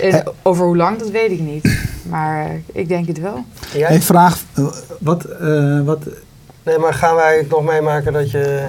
En 0.00 0.24
over 0.42 0.64
hoe 0.64 0.76
lang, 0.76 0.98
dat 0.98 1.10
weet 1.10 1.30
ik 1.30 1.40
niet. 1.40 1.91
Maar 2.02 2.60
ik 2.72 2.88
denk 2.88 3.06
het 3.06 3.20
wel. 3.20 3.44
Ik 3.72 4.02
vraag, 4.02 4.38
wat, 4.98 5.26
uh, 5.42 5.80
wat... 5.84 5.98
Nee, 6.62 6.78
maar 6.78 6.94
gaan 6.94 7.14
wij 7.14 7.36
het 7.36 7.48
nog 7.48 7.64
meemaken 7.64 8.12
dat 8.12 8.30
je, 8.30 8.66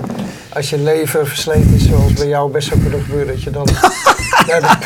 als 0.54 0.70
je 0.70 0.78
leven 0.78 1.28
versleten 1.28 1.74
is, 1.74 1.88
zoals 1.88 2.14
bij 2.14 2.28
jou 2.28 2.52
best 2.52 2.68
zou 2.68 2.80
kunnen 2.80 3.02
gebeuren, 3.02 3.28
dat 3.28 3.44
je 3.44 3.50
dan 3.50 3.68
naar 4.48 4.80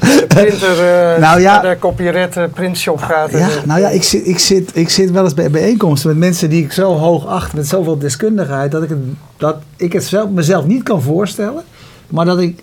de, 0.00 0.24
printer, 0.28 0.70
uh, 0.70 1.20
nou 1.20 1.40
ja, 1.40 1.60
de 1.60 1.76
copyright 1.78 2.52
printshop 2.52 2.98
gaat? 2.98 3.30
Ja, 3.30 3.48
nou 3.64 3.80
ja, 3.80 3.88
ik 3.88 4.02
zit, 4.02 4.26
ik, 4.26 4.38
zit, 4.38 4.70
ik 4.74 4.90
zit 4.90 5.10
wel 5.10 5.24
eens 5.24 5.34
bij 5.34 5.50
bijeenkomsten 5.50 6.08
met 6.08 6.18
mensen 6.18 6.50
die 6.50 6.64
ik 6.64 6.72
zo 6.72 6.92
hoog 6.92 7.26
acht, 7.26 7.52
met 7.52 7.68
zoveel 7.68 7.98
deskundigheid, 7.98 8.70
dat 8.70 8.82
ik 8.82 8.88
het, 8.88 8.98
dat 9.36 9.56
ik 9.76 9.92
het 9.92 10.04
zelf, 10.04 10.30
mezelf 10.30 10.66
niet 10.66 10.82
kan 10.82 11.02
voorstellen, 11.02 11.64
maar 12.08 12.24
dat 12.24 12.40
ik 12.40 12.62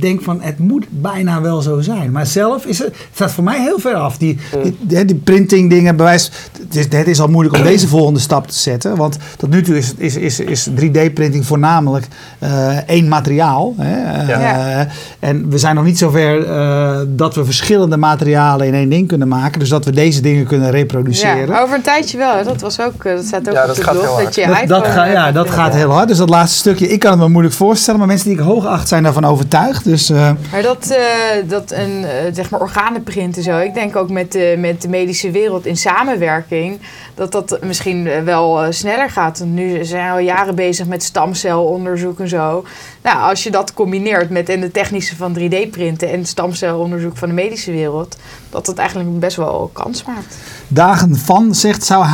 denk 0.00 0.22
van 0.22 0.40
het 0.40 0.58
moet 0.58 0.86
bijna 0.88 1.40
wel 1.40 1.60
zo 1.60 1.80
zijn. 1.80 2.12
Maar 2.12 2.26
zelf 2.26 2.66
is 2.66 2.78
het, 2.78 2.86
het 2.86 2.96
staat 3.12 3.32
voor 3.32 3.44
mij 3.44 3.60
heel 3.60 3.78
ver 3.78 3.94
af. 3.94 4.18
Die, 4.18 4.38
die, 4.80 5.04
die 5.04 5.16
printing 5.16 5.70
dingen 5.70 5.96
bewijs. 5.96 6.30
Het 6.62 6.76
is, 6.76 6.98
het 6.98 7.06
is 7.06 7.20
al 7.20 7.28
moeilijk 7.28 7.56
om 7.56 7.62
deze 7.72 7.88
volgende 7.88 8.20
stap 8.20 8.46
te 8.46 8.58
zetten. 8.58 8.96
Want 8.96 9.18
tot 9.36 9.50
nu 9.50 9.62
toe 9.62 9.76
is, 9.76 9.94
is, 9.96 10.16
is, 10.16 10.40
is 10.40 10.68
3D-printing 10.68 11.46
voornamelijk 11.46 12.06
uh, 12.42 12.88
één 12.88 13.08
materiaal. 13.08 13.74
Hè? 13.78 14.22
Uh, 14.22 14.28
Ja. 14.28 14.88
En 15.18 15.50
we 15.50 15.58
zijn 15.58 15.74
nog 15.74 15.84
niet 15.84 15.98
zover 15.98 16.46
uh, 16.46 16.98
dat 17.06 17.34
we 17.34 17.44
verschillende 17.44 17.96
materialen 17.96 18.66
in 18.66 18.74
één 18.74 18.88
ding 18.88 19.08
kunnen 19.08 19.28
maken. 19.28 19.58
Dus 19.58 19.68
dat 19.68 19.84
we 19.84 19.90
deze 19.90 20.20
dingen 20.20 20.46
kunnen 20.46 20.70
reproduceren. 20.70 21.46
Ja, 21.46 21.60
over 21.60 21.74
een 21.74 21.82
tijdje 21.82 22.18
wel. 22.18 22.44
Dat, 22.44 22.60
was 22.60 22.80
ook, 22.80 23.04
dat 23.04 23.24
staat 23.24 23.48
ook 23.48 23.54
Ja, 23.54 23.60
op 23.60 23.66
dat 23.66 23.76
de 23.76 23.82
gaat 23.82 24.00
blog. 24.00 24.22
Dat, 24.22 24.34
je 24.34 24.64
Dat, 24.66 24.84
dat, 24.84 24.94
ja, 24.94 25.32
dat 25.32 25.50
gaat 25.50 25.74
heel 25.74 25.90
hard. 25.90 26.08
Dus 26.08 26.18
dat 26.18 26.28
laatste 26.28 26.58
stukje, 26.58 26.88
ik 26.88 27.00
kan 27.00 27.10
het 27.10 27.20
me 27.20 27.28
moeilijk 27.28 27.54
voorstellen. 27.54 27.98
Maar 27.98 28.08
mensen 28.08 28.28
die 28.28 28.38
ik 28.38 28.44
hoog 28.44 28.66
acht 28.66 28.88
zijn 28.88 29.02
daarvan 29.02 29.24
overtuigd. 29.24 29.83
Dus, 29.84 30.10
uh, 30.10 30.30
Maar 30.50 30.62
dat, 30.62 30.90
uh, 30.90 31.48
dat 31.48 31.70
een 31.70 32.00
uh, 32.00 32.08
zeg 32.32 32.50
maar 32.50 32.60
organenprint 32.60 33.36
en 33.36 33.42
zo. 33.42 33.58
Ik 33.58 33.74
denk 33.74 33.96
ook 33.96 34.10
met 34.10 34.32
de, 34.32 34.54
met 34.58 34.82
de 34.82 34.88
medische 34.88 35.30
wereld 35.30 35.66
in 35.66 35.76
samenwerking. 35.76 36.80
Dat 37.14 37.32
dat 37.32 37.58
misschien 37.62 38.24
wel 38.24 38.72
sneller 38.72 39.10
gaat. 39.10 39.38
Want 39.38 39.50
nu 39.50 39.84
zijn 39.84 40.06
we 40.06 40.12
al 40.12 40.18
jaren 40.18 40.54
bezig 40.54 40.86
met 40.86 41.02
stamcelonderzoek 41.02 42.20
en 42.20 42.28
zo. 42.28 42.64
Nou, 43.02 43.20
als 43.20 43.42
je 43.42 43.50
dat 43.50 43.74
combineert 43.74 44.30
met 44.30 44.48
en 44.48 44.60
de 44.60 44.70
technische 44.70 45.16
van 45.16 45.38
3D-printen 45.38 46.10
en 46.10 46.26
stamcelonderzoek 46.26 47.16
van 47.16 47.28
de 47.28 47.34
medische 47.34 47.70
wereld. 47.70 48.16
Dat 48.50 48.66
dat 48.66 48.78
eigenlijk 48.78 49.18
best 49.18 49.36
wel 49.36 49.70
kans 49.72 50.04
maakt. 50.04 50.36
Dagen 50.68 51.16
van 51.16 51.54
zegt, 51.54 51.84
zou 51.84 52.04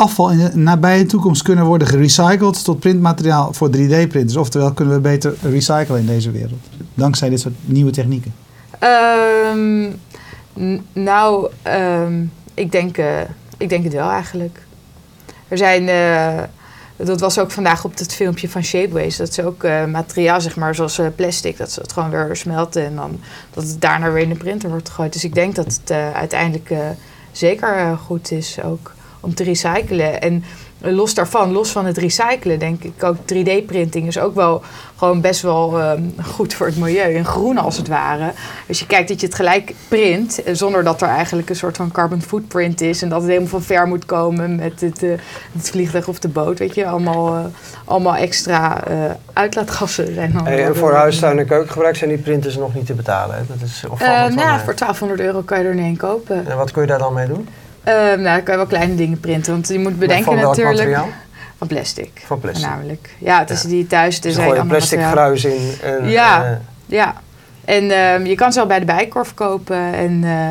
huisafval 0.00 0.30
in 0.30 0.38
de 0.38 0.56
nabije 0.56 1.06
toekomst 1.06 1.42
kunnen 1.42 1.64
worden 1.64 1.88
gerecycled 1.88 2.64
tot 2.64 2.80
printmateriaal 2.80 3.52
voor 3.52 3.70
3D-printers? 3.76 4.36
Oftewel, 4.36 4.72
kunnen 4.72 4.94
we 4.94 5.00
beter 5.00 5.34
recyclen 5.42 6.00
in 6.00 6.06
deze 6.06 6.30
wereld? 6.30 6.60
Dankzij 6.94 7.28
dit 7.28 7.40
soort 7.40 7.54
nieuwe 7.60 7.90
technieken. 7.90 8.34
Um, 9.54 10.00
nou, 10.92 11.50
um, 11.64 12.32
ik, 12.54 12.72
denk, 12.72 12.98
uh, 12.98 13.20
ik 13.56 13.68
denk 13.68 13.84
het 13.84 13.92
wel 13.92 14.10
eigenlijk. 14.10 14.62
Er 15.48 15.58
zijn, 15.58 15.82
uh, 15.88 16.42
dat 16.96 17.20
was 17.20 17.38
ook 17.38 17.50
vandaag 17.50 17.84
op 17.84 17.98
het 17.98 18.14
filmpje 18.14 18.48
van 18.48 18.64
Shapeways, 18.64 19.16
dat 19.16 19.34
ze 19.34 19.46
ook 19.46 19.64
uh, 19.64 19.84
materiaal, 19.84 20.40
zeg 20.40 20.56
maar, 20.56 20.74
zoals 20.74 21.00
plastic, 21.16 21.56
dat 21.56 21.72
ze 21.72 21.80
het 21.80 21.92
gewoon 21.92 22.10
weer 22.10 22.36
smelten 22.36 22.84
en 22.84 22.96
dan 22.96 23.20
dat 23.50 23.64
het 23.64 23.80
daarna 23.80 24.10
weer 24.10 24.22
in 24.22 24.28
de 24.28 24.34
printer 24.34 24.70
wordt 24.70 24.88
gegooid. 24.88 25.12
Dus 25.12 25.24
ik 25.24 25.34
denk 25.34 25.54
dat 25.54 25.66
het 25.66 25.90
uiteindelijk 26.14 26.74
zeker 27.32 27.98
goed 28.06 28.30
is 28.30 28.62
ook 28.62 28.92
om 29.20 29.34
te 29.34 29.44
recyclen. 29.44 30.20
En 30.20 30.44
los 30.82 31.14
daarvan, 31.14 31.52
los 31.52 31.70
van 31.70 31.86
het 31.86 31.98
recyclen, 31.98 32.58
denk 32.58 32.84
ik 32.84 33.04
ook 33.04 33.16
3D-printing 33.16 34.06
is 34.06 34.18
ook 34.18 34.34
wel 34.34 34.62
gewoon 34.96 35.20
best 35.20 35.42
wel 35.42 35.80
ehm, 35.80 36.02
goed 36.22 36.54
voor 36.54 36.66
het 36.66 36.76
milieu. 36.76 37.14
En 37.14 37.24
groen 37.24 37.58
als 37.58 37.76
het 37.76 37.88
ware. 37.88 38.32
Als 38.68 38.78
je 38.78 38.86
kijkt 38.86 39.08
dat 39.08 39.20
je 39.20 39.26
het 39.26 39.34
gelijk 39.34 39.74
print, 39.88 40.42
eh, 40.42 40.54
zonder 40.54 40.84
dat 40.84 41.02
er 41.02 41.08
eigenlijk 41.08 41.48
een 41.48 41.56
soort 41.56 41.76
van 41.76 41.90
carbon 41.90 42.22
footprint 42.22 42.80
is. 42.80 43.02
En 43.02 43.08
dat 43.08 43.18
het 43.20 43.28
helemaal 43.28 43.48
van 43.48 43.62
ver 43.62 43.86
moet 43.86 44.04
komen 44.04 44.56
met 44.56 44.80
het, 44.80 45.02
uh, 45.02 45.18
het 45.52 45.70
vliegtuig 45.70 46.08
of 46.08 46.18
de 46.18 46.28
boot. 46.28 46.58
Weet 46.58 46.74
je, 46.74 46.86
allemaal, 46.86 47.36
uh, 47.36 47.44
allemaal 47.84 48.14
extra 48.14 48.82
uitlaatgassen 49.32 50.14
zijn 50.14 50.32
dan. 50.32 50.46
en 50.46 50.76
voor 50.76 50.94
huistuin 50.94 51.38
en 51.38 51.46
keukengebruik 51.46 51.96
zijn 51.96 52.10
die 52.10 52.18
printers 52.18 52.56
nog 52.56 52.74
niet 52.74 52.86
te 52.86 52.94
betalen. 52.94 53.36
Hè? 53.36 53.42
Dat 53.46 53.68
is, 53.68 53.84
nou, 54.34 54.60
voor 54.64 54.74
1200 54.74 55.20
euro 55.20 55.42
kan 55.42 55.58
je 55.58 55.64
er 55.64 55.78
een 55.78 55.96
kopen. 55.96 56.46
En 56.46 56.56
wat 56.56 56.70
kun 56.70 56.82
je 56.82 56.88
daar 56.88 56.98
dan 56.98 57.14
mee 57.14 57.26
doen? 57.26 57.48
Nou, 57.84 58.22
dan 58.22 58.42
kan 58.42 58.54
je 58.54 58.56
wel 58.56 58.66
kleine 58.66 58.94
dingen 58.94 59.20
printen. 59.20 59.52
Want 59.52 59.68
je 59.68 59.78
moet 59.78 59.98
bedenken 59.98 60.24
van 60.24 60.36
natuurlijk. 60.36 60.76
Materiaal? 60.76 61.08
Van 61.56 61.68
plastic. 61.68 62.22
Van 62.24 62.40
plastic. 62.40 62.66
Namelijk. 62.66 63.10
Ja, 63.18 63.38
het 63.38 63.50
is 63.50 63.62
die 63.62 63.86
thuis. 63.86 64.20
Dus 64.20 64.36
er 64.36 64.66
plastic 64.66 64.98
materiaal. 64.98 65.10
gruis 65.10 65.44
in. 65.44 65.72
En, 65.82 66.08
ja, 66.08 66.44
uh, 66.44 66.56
ja. 66.86 67.14
En 67.64 67.84
uh, 67.84 68.26
je 68.26 68.34
kan 68.34 68.52
ze 68.52 68.60
al 68.60 68.66
bij 68.66 68.78
de 68.78 68.84
Bijkorf 68.84 69.34
kopen. 69.34 69.94
En 69.94 70.22
uh, 70.22 70.50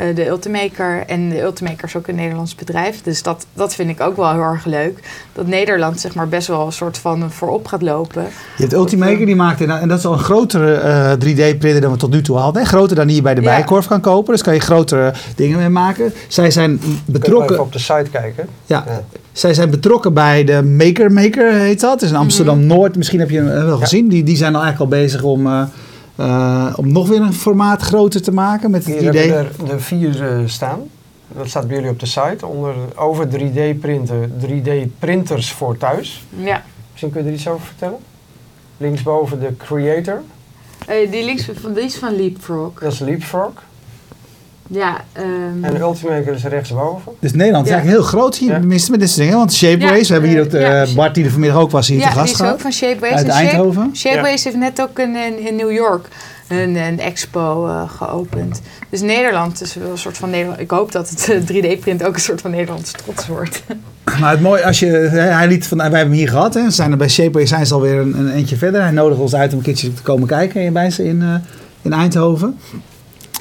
uh, 0.00 0.14
de 0.14 0.26
Ultimaker. 0.26 1.04
En 1.06 1.28
de 1.28 1.40
Ultimaker 1.40 1.84
is 1.84 1.96
ook 1.96 2.06
een 2.06 2.14
Nederlands 2.14 2.54
bedrijf. 2.54 3.02
Dus 3.02 3.22
dat, 3.22 3.46
dat 3.54 3.74
vind 3.74 3.90
ik 3.90 4.00
ook 4.00 4.16
wel 4.16 4.32
heel 4.32 4.42
erg 4.42 4.64
leuk. 4.64 4.98
Dat 5.32 5.46
Nederland 5.46 6.00
zeg 6.00 6.14
maar 6.14 6.28
best 6.28 6.48
wel 6.48 6.66
een 6.66 6.72
soort 6.72 6.98
van 6.98 7.30
voorop 7.30 7.66
gaat 7.66 7.82
lopen. 7.82 8.22
Je 8.56 8.62
hebt 8.62 8.72
Ultimaker, 8.72 9.26
die 9.26 9.36
maakt... 9.36 9.60
En 9.60 9.88
dat 9.88 9.98
is 9.98 10.04
al 10.04 10.12
een 10.12 10.18
grotere 10.18 10.82
uh, 10.82 11.12
3D-printer 11.12 11.80
dan 11.80 11.92
we 11.92 11.96
tot 11.96 12.10
nu 12.10 12.22
toe 12.22 12.36
hadden. 12.36 12.66
Groter 12.66 12.96
dan 12.96 13.06
die 13.06 13.16
je 13.16 13.22
bij 13.22 13.34
de 13.34 13.40
ja. 13.40 13.46
Bijkorf 13.46 13.86
kan 13.86 14.00
kopen. 14.00 14.32
Dus 14.32 14.42
kan 14.42 14.54
je 14.54 14.60
grotere 14.60 15.12
dingen 15.36 15.58
mee 15.58 15.68
maken. 15.68 16.12
Zij 16.28 16.50
zijn 16.50 16.80
betrokken... 17.04 17.52
Even 17.52 17.64
op 17.64 17.72
de 17.72 17.78
site 17.78 18.10
kijken. 18.10 18.48
Ja. 18.66 18.84
ja. 18.86 19.02
Zij 19.32 19.54
zijn 19.54 19.70
betrokken 19.70 20.14
bij 20.14 20.44
de 20.44 20.62
Maker 20.62 21.12
Maker, 21.12 21.52
heet 21.52 21.80
dat. 21.80 22.00
Dus 22.00 22.10
in 22.10 22.16
Amsterdam-Noord. 22.16 22.96
Misschien 22.96 23.18
heb 23.18 23.30
je 23.30 23.36
hem 23.36 23.66
wel 23.66 23.78
gezien. 23.78 24.08
Die, 24.08 24.22
die 24.22 24.36
zijn 24.36 24.54
al 24.54 24.62
eigenlijk 24.62 24.92
al 24.92 24.98
bezig 24.98 25.22
om... 25.22 25.46
Uh, 25.46 25.62
uh, 26.20 26.72
om 26.76 26.92
nog 26.92 27.08
weer 27.08 27.20
een 27.20 27.32
formaat 27.32 27.82
groter 27.82 28.22
te 28.22 28.32
maken 28.32 28.70
met 28.70 28.86
het 28.86 28.98
Hier 28.98 29.08
idee. 29.08 29.32
er 29.32 29.50
de 29.66 29.80
vier 29.80 30.40
uh, 30.40 30.48
staan. 30.48 30.80
Dat 31.28 31.48
staat 31.48 31.66
bij 31.66 31.76
jullie 31.76 31.90
op 31.90 32.00
de 32.00 32.06
site. 32.06 32.46
Onder, 32.46 32.74
over 32.94 33.28
3D 33.28 33.80
printen, 33.80 34.32
3D 34.46 34.98
printers 34.98 35.52
voor 35.52 35.76
thuis. 35.76 36.24
Ja. 36.36 36.62
Misschien 36.90 37.10
kun 37.12 37.22
je 37.22 37.28
er 37.28 37.34
iets 37.34 37.48
over 37.48 37.66
vertellen? 37.66 37.98
Linksboven 38.76 39.40
de 39.40 39.56
creator. 39.56 40.22
Uh, 40.90 41.10
die 41.10 41.24
links 41.24 41.50
van, 41.60 41.72
die 41.72 41.84
is 41.84 41.96
van 41.96 42.16
Leapfrog. 42.16 42.80
Dat 42.80 42.92
is 42.92 42.98
Leapfrog. 42.98 43.52
Ja, 44.70 44.96
um... 45.18 45.64
En 45.64 45.74
de 45.74 45.80
Ultimaker 45.80 46.34
is 46.34 46.44
rechtsboven. 46.44 47.12
Dus 47.20 47.32
Nederland 47.32 47.64
is 47.64 47.70
Ja. 47.70 47.76
eigenlijk 47.76 48.02
heel 48.08 48.10
groot 48.20 48.36
hier, 48.36 48.50
Ja. 48.50 48.58
tenminste 48.58 48.90
met 48.90 49.00
dit 49.00 49.08
soort 49.08 49.20
dingen. 49.20 49.36
Want 49.38 49.52
Shapeways, 49.52 50.00
Ja, 50.00 50.06
we 50.06 50.12
hebben 50.12 50.30
hier 50.30 50.40
ook 50.40 50.52
eh, 50.52 50.60
ja, 50.60 50.86
uh, 50.86 50.94
Bart 50.94 51.14
die 51.14 51.24
er 51.24 51.30
vanmiddag 51.30 51.58
ook 51.60 51.70
was, 51.70 51.88
hier 51.88 51.98
ja, 51.98 52.06
te 52.06 52.12
gast 52.12 52.24
die 52.24 52.32
is 52.32 52.38
gehad. 52.38 52.52
ook 52.54 52.60
van 52.60 52.72
Shapeways. 52.72 53.14
Uit 53.14 53.28
Eindhoven. 53.28 53.90
Shapeways 53.94 54.44
heeft 54.44 54.56
net 54.56 54.80
ook 54.82 54.98
een, 54.98 55.16
in, 55.16 55.46
in 55.46 55.56
New 55.56 55.72
York 55.72 56.08
een, 56.48 56.76
een 56.76 57.00
expo 57.00 57.66
eh, 57.66 57.90
geopend. 57.90 58.60
Dus 58.90 59.00
Nederland 59.00 59.62
is 59.62 59.74
wel 59.74 59.90
een 59.90 59.98
soort 59.98 60.16
van 60.16 60.30
Nederland. 60.30 60.60
Ik 60.60 60.70
hoop 60.70 60.92
dat 60.92 61.08
het 61.10 61.52
3D-print 61.52 62.04
ook 62.04 62.14
een 62.14 62.20
soort 62.20 62.40
van 62.40 62.50
Nederlands 62.50 62.90
trots 62.90 63.26
wordt. 63.26 63.62
Maar 64.20 64.30
het 64.30 64.40
mooie, 64.40 64.64
als 64.64 64.78
je, 64.78 64.86
hij 64.86 65.48
liet 65.48 65.66
van, 65.66 65.76
wij 65.76 65.86
hebben 65.86 66.06
hem 66.06 66.12
hier 66.18 66.28
gehad. 66.28 66.54
Hè. 66.54 66.62
Ze 66.62 66.70
zijn 66.70 66.90
er 66.90 66.96
bij 66.96 67.08
Shapeways 67.08 67.48
zijn 67.48 67.66
ze 67.66 67.74
alweer 67.74 67.98
een, 67.98 68.18
een 68.18 68.30
eentje 68.30 68.56
verder. 68.56 68.82
Hij 68.82 68.90
nodigde 68.90 69.22
ons 69.22 69.34
uit 69.34 69.52
om 69.52 69.58
een 69.58 69.64
keertje 69.64 69.94
te 69.94 70.02
komen 70.02 70.26
kijken 70.28 70.72
bij 70.72 70.90
ze 70.90 71.04
in, 71.04 71.22
eh, 71.22 71.34
in 71.82 71.92
Eindhoven. 71.92 72.58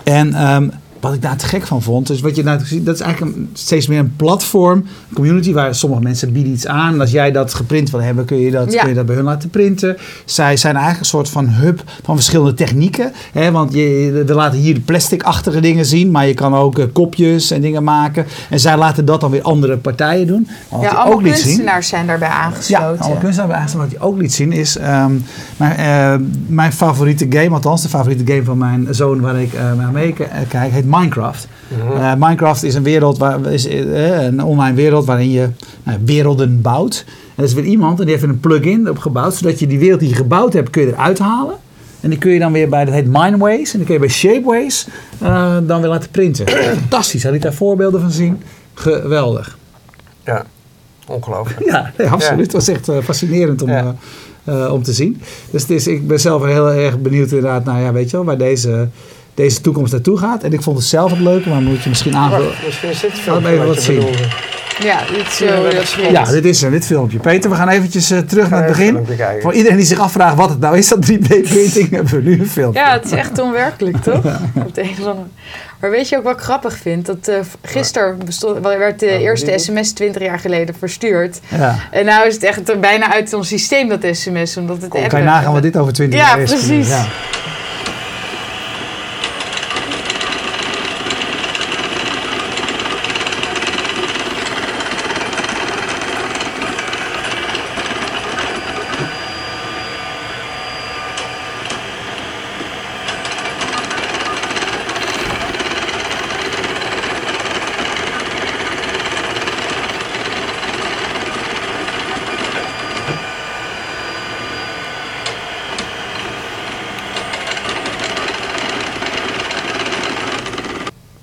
En 0.04 0.34
ehm, 0.34 0.70
wat 1.08 1.16
ik 1.16 1.22
daar 1.22 1.38
te 1.38 1.46
gek 1.46 1.68
van 1.68 1.82
vond, 1.82 2.08
dus 2.08 2.22
wat 2.22 2.36
je 2.36 2.44
nou 2.44 2.60
ziet, 2.66 2.86
dat 2.86 2.96
is 2.96 3.02
eigenlijk 3.02 3.36
een, 3.36 3.50
steeds 3.54 3.88
meer 3.88 4.00
een 4.00 4.14
platform, 4.16 4.78
een 5.10 5.16
community 5.16 5.54
waar 5.54 5.76
sommige 5.76 6.02
mensen 6.02 6.32
bieden 6.32 6.54
iets 6.54 6.68
aan. 6.68 6.94
En 6.94 7.02
als 7.02 7.12
jij 7.12 7.32
dat 7.32 7.54
geprint 7.54 7.90
wil 7.90 8.02
hebben, 8.02 8.26
kun 8.26 8.38
je 8.38 8.52
dat, 8.52 8.74
Ja. 8.74 8.80
kun 8.80 8.90
je 8.90 8.96
dat 8.96 9.06
bij 9.06 9.16
hun 9.16 9.24
laten 9.24 9.50
printen. 9.50 9.98
Zij 10.26 10.58
zijn 10.58 10.74
eigenlijk 10.74 11.04
een 11.04 11.10
soort 11.10 11.30
van 11.30 11.50
hub 11.50 11.84
van 12.04 12.16
verschillende 12.16 12.54
technieken. 12.54 13.12
Hè? 13.32 13.52
Want 13.52 13.74
je, 13.74 14.24
we 14.26 14.34
laten 14.34 14.60
hier 14.60 14.80
plasticachtige 14.80 15.60
dingen 15.60 15.86
zien, 15.86 16.12
maar 16.12 16.28
je 16.28 16.34
kan 16.34 16.56
ook 16.56 16.80
eh, 16.80 16.86
kopjes 16.94 17.52
en 17.52 17.62
dingen 17.62 17.84
maken. 17.84 18.26
En 18.50 18.60
zij 18.60 18.78
laten 18.78 19.06
dat 19.06 19.22
dan 19.22 19.32
weer 19.32 19.42
andere 19.42 19.78
partijen 19.78 20.28
doen. 20.28 20.48
Wat 20.70 20.82
ja, 20.82 20.90
allemaal 20.90 21.14
ook 21.14 21.22
zien, 21.22 21.32
kunstenaars 21.34 21.88
zijn 21.88 22.08
daarbij 22.08 22.28
ja, 22.28 22.34
aangesloten. 22.36 23.06
alle 23.06 23.18
kunstenaars 23.18 23.54
eigenlijk 23.58 23.92
wat 23.92 24.02
je 24.02 24.06
ook 24.08 24.18
liet 24.18 24.34
zien 24.34 24.52
is 24.52 24.78
ehm, 24.78 25.12
mijn, 25.58 25.76
eh, 25.78 26.28
mijn 26.48 26.74
favoriete 26.74 27.26
game, 27.30 27.50
althans 27.50 27.82
de 27.82 27.90
favoriete 27.90 28.34
game 28.34 28.44
van 28.44 28.58
mijn 28.58 28.88
zoon 28.90 29.22
waar 29.22 29.42
ik 29.42 29.54
eh, 29.54 29.74
naar 29.74 29.92
mee 29.92 30.14
kijk, 30.48 30.72
heet 30.72 30.86
Minecraft. 31.00 31.48
Mhm. 31.68 32.02
Eh, 32.02 32.14
Minecraft 32.18 32.64
is 32.64 32.74
een 32.76 32.84
wereld 32.84 33.18
waar 33.18 33.46
is 33.46 33.68
eh, 33.68 34.24
een 34.24 34.44
online 34.44 34.76
wereld 34.76 35.06
waarin 35.06 35.32
je 35.32 35.50
nou, 35.84 36.00
werelden 36.06 36.62
bouwt. 36.62 37.04
En 37.08 37.14
er 37.36 37.44
is 37.44 37.54
weer 37.54 37.64
iemand 37.64 38.00
en 38.00 38.06
die 38.06 38.14
heeft 38.16 38.28
een 38.28 38.40
plugin 38.40 38.90
op 38.90 38.98
gebouwd, 38.98 39.36
zodat 39.36 39.60
je 39.60 39.68
die 39.68 39.80
wereld 39.80 40.00
die 40.00 40.10
je 40.10 40.16
gebouwd 40.16 40.54
hebt 40.54 40.70
kun 40.70 40.82
je 40.82 40.88
eruit 40.88 41.20
halen. 41.20 41.56
En 42.00 42.10
die 42.10 42.20
kun 42.20 42.32
je 42.32 42.40
dan 42.40 42.52
weer 42.52 42.70
bij, 42.70 42.86
dat 42.86 42.94
heet 42.94 43.08
Mineways, 43.08 43.72
en 43.72 43.78
die 43.78 43.86
kun 43.86 43.94
je 43.94 44.00
bij 44.00 44.10
Shapeways 44.10 44.88
eh, 45.20 45.58
dan 45.64 45.82
weer 45.82 45.90
laten 45.90 46.10
printen. 46.12 46.48
Fantastisch, 46.80 47.24
hij 47.24 47.32
liet 47.32 47.42
daar 47.42 47.54
voorbeelden 47.54 48.02
van 48.02 48.12
zien. 48.12 48.42
Geweldig. 48.74 49.58
Ja, 50.24 50.46
ongelooflijk. 51.08 51.66
Ja, 51.66 51.92
nee, 51.98 52.08
absoluut. 52.08 52.44
Het 52.44 52.54
was 52.54 52.68
echt 52.68 52.90
fascinerend 53.04 53.62
om, 53.62 53.70
Ja. 53.70 53.96
om 54.72 54.84
te 54.84 54.94
zien. 54.94 55.22
Dus 55.52 55.62
het 55.62 55.72
is, 55.72 55.88
ik 55.88 56.08
ben 56.08 56.20
zelf 56.20 56.44
heel 56.46 56.72
erg 56.72 57.00
benieuwd 57.00 57.32
inderdaad, 57.32 57.66
nou 57.66 57.80
ja, 57.82 57.92
weet 57.92 58.10
je 58.10 58.18
wel, 58.18 58.26
waar 58.26 58.38
deze, 58.38 58.88
deze 59.38 59.62
toekomst 59.62 59.92
naartoe 59.92 60.18
gaat. 60.18 60.44
En 60.44 60.54
ik 60.54 60.62
vond 60.62 60.78
het 60.78 60.88
zelf 60.88 61.12
het 61.12 61.20
leuke, 61.20 61.50
maar 61.50 61.62
moet 61.62 61.84
je 61.84 61.90
misschien 61.90 62.16
aanvullen. 62.16 62.52
Misschien 62.66 62.90
is 62.90 63.00
dit 63.00 63.12
even 63.14 63.68
wat 63.68 63.82
zien. 63.82 64.02
Ja, 64.80 65.00
dit 65.14 65.28
is 65.28 65.38
Ja, 65.38 65.48
zo. 65.48 65.64
dat 65.64 66.12
Ja, 66.12 66.24
dit 66.26 66.46
is 66.46 66.64
er, 66.64 66.72
dit 66.72 66.86
filmpje. 66.86 67.20
Peter, 67.20 67.50
we 67.50 67.56
gaan 67.56 67.70
eventjes 67.70 68.12
eh, 68.12 68.20
terug 68.20 68.50
naar 68.50 68.60
het 68.64 68.68
begin. 68.68 68.94
filmpje. 69.06 69.38
Voor 69.42 69.54
iedereen 69.54 69.78
die 69.78 69.86
zich 69.86 70.00
afvraagt 70.00 70.36
wat 70.36 70.50
het 70.50 70.60
nou 70.60 70.78
is, 70.78 70.88
dat 70.88 71.06
3D-printing, 71.12 71.90
hebben 71.90 72.14
we 72.14 72.22
nu 72.22 72.40
een 72.40 72.48
filmpje. 72.50 72.80
Ja, 72.80 72.92
het 72.94 73.06
is 73.06 73.12
echt 73.12 73.40
onwerkelijk, 73.40 73.98
toch? 74.04 74.26
Op 74.66 74.76
de 74.76 74.82
een 74.82 74.90
of 74.90 75.00
andere- 75.06 75.28
Maar 75.80 75.90
weet 75.90 76.10
je 76.10 76.18
ook 76.18 76.24
wat 76.24 76.34
ik 76.34 76.40
grappig 76.42 76.78
vind? 76.78 77.06
Dat 77.06 77.28
eh 77.28 77.36
gisteren 77.62 78.18
bestond, 78.26 78.60
werd 78.62 79.00
de 79.00 79.18
eerste 79.20 79.54
sms 79.58 79.92
20 79.92 80.22
jaar 80.22 80.40
geleden 80.40 80.76
verstuurd. 80.80 81.40
Ja. 81.58 81.76
En 81.92 82.06
nou 82.06 82.28
is 82.28 82.34
het 82.34 82.44
echt 82.44 82.70
er 82.70 82.80
bijna 82.80 83.14
uit 83.14 83.34
ons 83.34 83.48
systeem, 83.48 83.88
dat 83.90 84.06
sms. 84.12 84.58
Omdat 84.58 84.82
het 84.82 84.90
Kom, 84.90 85.08
kan 85.08 85.20
je 85.20 85.26
nagaan 85.26 85.54
wat 85.54 85.62
dit 85.62 85.78
over 85.78 85.94
20 85.94 86.20
Ja, 86.20 86.28
jaar 86.28 86.40
is. 86.40 86.50
precies. 86.50 86.88
Ja. 86.88 87.06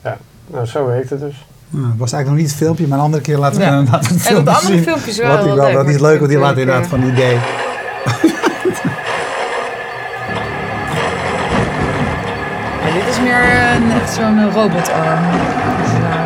Ja, 0.03 0.18
nou 0.46 0.64
zo 0.75 0.87
werkt 0.87 1.11
het 1.11 1.21
dus. 1.21 1.47
Nou, 1.69 1.87
het 1.91 1.99
was 1.99 2.13
eigenlijk 2.13 2.27
nog 2.29 2.37
niet 2.37 2.47
het 2.49 2.57
filmpje, 2.57 2.87
maar 2.87 2.99
een 2.99 3.05
andere 3.05 3.23
keer 3.23 3.39
laten 3.39 3.59
we 3.59 3.65
Ja. 3.65 3.83
we 3.85 3.91
het 3.91 4.07
En 4.11 4.19
filmpje 4.19 4.45
dat 4.45 4.55
andere 4.55 4.75
zien. 4.75 4.83
filmpje 4.83 5.11
is 5.11 5.17
wel 5.19 5.29
Wat 5.37 5.47
ik 5.47 5.53
wel, 5.55 5.73
dat 5.73 5.89
is 5.89 5.99
leuk, 6.01 6.19
want 6.19 6.31
die 6.31 6.39
laat 6.41 6.57
inderdaad 6.57 6.85
eh, 6.85 6.89
van 6.91 7.03
idee. 7.03 7.39
Ja, 12.85 12.93
dit 12.95 13.09
is 13.09 13.21
meer 13.21 13.43
een, 13.75 13.91
echt 14.01 14.13
zo'n 14.13 14.39
eh, 14.39 14.55
robotarm. 14.55 15.21
Dus, 15.83 15.93
eh, 15.93 16.23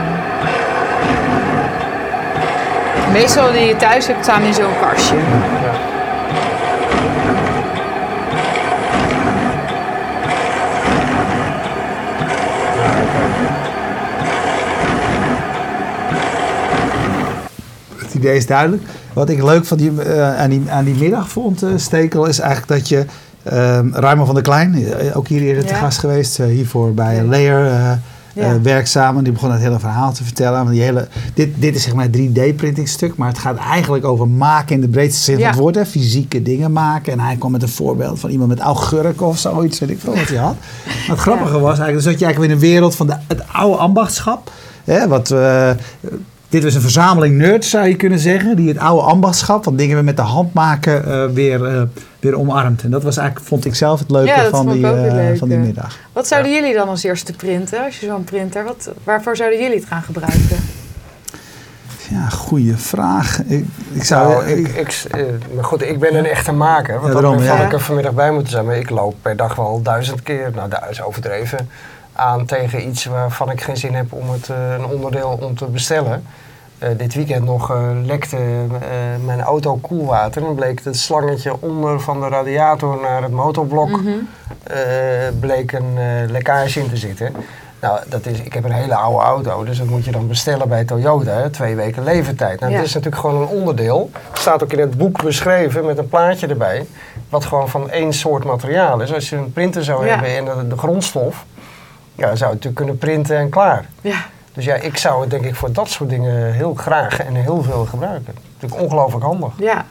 meestal 3.12 3.52
die 3.52 3.66
je 3.66 3.76
thuis 3.76 4.06
hebt 4.06 4.24
staan 4.24 4.42
in 4.42 4.54
zo'n 4.54 4.78
kastje. 4.80 5.16
Het 18.08 18.16
idee 18.16 18.36
is 18.36 18.46
duidelijk. 18.46 18.82
Wat 19.12 19.28
ik 19.28 19.42
leuk 19.42 19.64
van 19.64 19.76
die, 19.76 20.02
eh, 20.02 20.38
aan, 20.40 20.50
die, 20.50 20.62
aan 20.70 20.84
die 20.84 20.94
middag 20.94 21.28
vond, 21.28 21.62
eh, 21.62 21.70
Stekel, 21.76 22.26
is 22.26 22.38
eigenlijk 22.38 22.80
dat 22.80 22.88
je... 22.88 23.04
ehm 23.42 23.88
Ruimer 23.92 24.26
van 24.26 24.34
der 24.34 24.44
Klein, 24.44 24.74
eh, 24.74 25.16
ook 25.16 25.28
hier 25.28 25.40
eerder 25.42 25.64
te 25.66 25.74
gast 25.74 25.98
geweest, 25.98 26.36
hiervoor 26.36 26.94
bij 26.94 27.22
Layer 27.24 27.98
Ja. 28.32 28.60
werkzaam. 28.62 29.16
En 29.18 29.24
die 29.24 29.32
begon 29.32 29.50
het 29.52 29.60
hele 29.60 29.78
verhaal 29.78 30.12
te 30.12 30.24
vertellen. 30.24 30.58
Want 30.58 30.70
die 30.70 30.82
hele, 30.82 31.08
dit, 31.34 31.48
dit 31.54 31.74
is 31.74 31.82
zeg 31.82 31.94
maar 31.94 32.04
het 32.04 32.16
3D-printingstuk, 32.16 33.16
maar 33.16 33.28
het 33.28 33.38
gaat 33.38 33.56
eigenlijk 33.56 34.04
over 34.04 34.28
maken 34.28 34.74
in 34.74 34.80
de 34.80 34.88
breedste 34.88 35.22
zin 35.22 35.38
van 35.38 35.46
het 35.46 35.56
woord. 35.56 35.74
Hè? 35.74 35.86
Fysieke 35.86 36.42
dingen 36.42 36.72
maken. 36.72 37.12
En 37.12 37.20
hij 37.20 37.36
kwam 37.36 37.50
met 37.52 37.62
een 37.62 37.68
voorbeeld 37.68 38.20
van 38.20 38.30
iemand 38.30 38.48
met 38.48 38.58
augurk 38.58 39.22
of 39.22 39.38
zoiets, 39.38 39.78
weet 39.78 39.90
ik 39.90 39.98
veel 40.00 40.14
wat 40.14 40.28
hij 40.28 40.38
had. 40.38 40.56
Maar 40.84 41.16
het 41.16 41.18
grappige 41.18 41.58
was 41.58 41.78
eigenlijk, 41.78 41.94
dus 41.94 42.04
dat 42.04 42.18
je 42.18 42.24
eigenlijk 42.24 42.38
weer 42.38 42.48
in 42.48 42.54
een 42.54 42.72
wereld 42.72 42.94
van 42.96 43.06
de, 43.06 43.16
het 43.26 43.42
oude 43.52 43.76
ambachtschap, 43.76 44.50
hè, 44.84 45.08
wat... 45.08 45.34
dit 46.48 46.64
was 46.64 46.74
een 46.74 46.80
verzameling 46.80 47.36
nerds, 47.36 47.70
zou 47.70 47.86
je 47.86 47.96
kunnen 47.96 48.18
zeggen, 48.18 48.56
die 48.56 48.68
het 48.68 48.78
oude 48.78 49.02
ambachtschap, 49.02 49.64
van 49.64 49.76
dingen 49.76 49.96
we 49.96 50.02
met 50.02 50.16
de 50.16 50.22
hand 50.22 50.54
maken, 50.54 51.08
uh, 51.08 51.24
weer, 51.34 51.72
uh, 51.72 51.82
weer 52.20 52.38
omarmt. 52.38 52.82
En 52.82 52.90
dat 52.90 53.02
was 53.02 53.16
eigenlijk, 53.16 53.48
vond 53.48 53.64
ik 53.64 53.74
zelf, 53.74 53.98
het 53.98 54.10
leuke 54.10 54.28
ja, 54.28 54.48
van, 54.48 54.68
die, 54.70 54.82
uh, 54.82 55.38
van 55.38 55.48
die 55.48 55.58
middag. 55.58 55.98
Wat 56.12 56.26
zouden 56.26 56.52
jullie 56.52 56.74
dan 56.74 56.88
als 56.88 57.02
eerste 57.02 57.32
printen, 57.32 57.84
als 57.84 58.00
je 58.00 58.06
zo'n 58.06 58.24
printer, 58.24 58.64
wat, 58.64 58.90
waarvoor 59.04 59.36
zouden 59.36 59.60
jullie 59.60 59.76
het 59.76 59.86
gaan 59.88 60.02
gebruiken? 60.02 60.56
Ja, 62.10 62.28
goede 62.28 62.76
vraag. 62.76 63.42
Ik, 63.42 63.64
ik 63.92 64.04
zou. 64.04 64.28
Nou, 64.28 64.46
ik, 64.46 64.68
ik, 64.68 65.06
maar 65.54 65.64
goed, 65.64 65.82
ik 65.82 65.98
ben 65.98 66.14
een 66.14 66.26
echte 66.26 66.52
maker. 66.52 67.00
Want 67.00 67.14
ja, 67.14 67.20
daarom, 67.20 67.42
had 67.42 67.60
ik 67.60 67.72
er 67.72 67.80
vanmiddag 67.80 68.12
bij 68.12 68.30
moeten 68.30 68.50
zijn. 68.50 68.64
Maar 68.64 68.76
ik 68.76 68.90
loop 68.90 69.14
per 69.22 69.36
dag 69.36 69.54
wel 69.54 69.82
duizend 69.82 70.22
keer, 70.22 70.50
nou 70.54 70.68
dat 70.68 70.84
is 70.90 71.02
overdreven, 71.02 71.68
aan 72.18 72.44
tegen 72.44 72.88
iets 72.88 73.04
waarvan 73.04 73.50
ik 73.50 73.60
geen 73.60 73.76
zin 73.76 73.94
heb 73.94 74.12
om 74.12 74.30
het 74.30 74.48
een 74.48 74.86
onderdeel 74.86 75.38
om 75.40 75.56
te 75.56 75.64
bestellen. 75.64 76.24
Uh, 76.82 76.88
dit 76.96 77.14
weekend 77.14 77.44
nog 77.44 77.70
uh, 77.70 77.90
lekte 78.04 78.36
uh, 78.36 78.78
mijn 79.24 79.40
auto 79.40 79.76
koelwater 79.76 80.46
en 80.46 80.54
bleek 80.54 80.84
het 80.84 80.96
slangetje 80.96 81.60
onder 81.60 82.00
van 82.00 82.20
de 82.20 82.28
radiator 82.28 83.00
naar 83.00 83.22
het 83.22 83.32
motorblok 83.32 83.88
mm 83.88 84.06
-hmm. 84.06 84.28
bleek 85.40 85.72
een 85.72 85.98
lekkage 86.30 86.80
in 86.80 86.88
te 86.88 86.96
zitten. 86.96 87.34
Nou, 87.80 88.00
dat 88.08 88.26
is, 88.26 88.40
ik 88.40 88.52
heb 88.52 88.64
een 88.64 88.72
hele 88.72 88.94
oude 88.94 89.24
auto, 89.24 89.64
dus 89.64 89.78
dat 89.78 89.86
moet 89.86 90.04
je 90.04 90.10
dan 90.10 90.28
bestellen 90.28 90.68
bij 90.68 90.84
Toyota, 90.84 91.30
hè, 91.30 91.50
twee 91.50 91.76
weken 91.76 92.04
levertijd. 92.04 92.60
Nou, 92.60 92.72
ja. 92.72 92.78
dat 92.78 92.86
is 92.86 92.94
natuurlijk 92.94 93.22
gewoon 93.22 93.42
een 93.42 93.48
onderdeel. 93.48 94.10
Het 94.30 94.38
staat 94.38 94.62
ook 94.62 94.72
in 94.72 94.78
het 94.78 94.98
boek 94.98 95.22
beschreven 95.22 95.84
met 95.84 95.98
een 95.98 96.08
plaatje 96.08 96.46
erbij, 96.46 96.86
wat 97.28 97.44
gewoon 97.44 97.68
van 97.68 97.90
één 97.90 98.12
soort 98.12 98.44
materiaal 98.44 99.00
is. 99.00 99.12
Als 99.12 99.28
je 99.28 99.36
een 99.36 99.52
printer 99.52 99.84
zou 99.84 100.06
ja. 100.06 100.10
hebben 100.10 100.36
en 100.36 100.44
de, 100.44 100.68
de 100.68 100.76
grondstof, 100.76 101.44
ja, 102.18 102.36
zou 102.36 102.50
het 102.52 102.64
natuurlijk 102.64 102.74
kunnen 102.74 102.98
printen 102.98 103.36
en 103.36 103.48
klaar. 103.48 103.84
Ja. 104.00 104.26
Dus 104.52 104.64
ja, 104.64 104.74
ik 104.74 104.96
zou 104.96 105.20
het 105.20 105.30
denk 105.30 105.44
ik 105.44 105.54
voor 105.54 105.72
dat 105.72 105.88
soort 105.88 106.10
dingen 106.10 106.52
heel 106.52 106.74
graag 106.74 107.20
en 107.20 107.34
heel 107.34 107.62
veel 107.62 107.84
gebruiken. 107.84 108.34
Natuurlijk 108.54 108.82
ongelooflijk 108.82 109.24
handig. 109.24 109.52
Ja. 109.58 109.84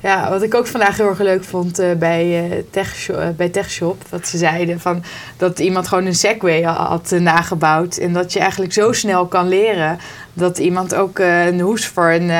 Ja, 0.00 0.30
wat 0.30 0.42
ik 0.42 0.54
ook 0.54 0.66
vandaag 0.66 0.96
heel 0.96 1.08
erg 1.08 1.18
leuk 1.18 1.44
vond 1.44 1.80
uh, 1.80 1.92
bij, 1.92 2.50
uh, 2.50 2.62
Tech 2.70 3.10
uh, 3.10 3.28
bij 3.36 3.48
TechShop, 3.48 4.02
wat 4.08 4.26
ze 4.26 4.38
zeiden, 4.38 4.80
van, 4.80 5.02
dat 5.36 5.58
iemand 5.58 5.88
gewoon 5.88 6.06
een 6.06 6.14
Segway 6.14 6.62
had 6.62 7.10
nagebouwd. 7.10 7.96
En 7.96 8.12
dat 8.12 8.32
je 8.32 8.40
eigenlijk 8.40 8.72
zo 8.72 8.92
snel 8.92 9.26
kan 9.26 9.48
leren 9.48 9.98
dat 10.32 10.58
iemand 10.58 10.94
ook 10.94 11.18
een 11.18 11.60
hoes 11.60 11.86
voor 11.86 12.10
een, 12.10 12.30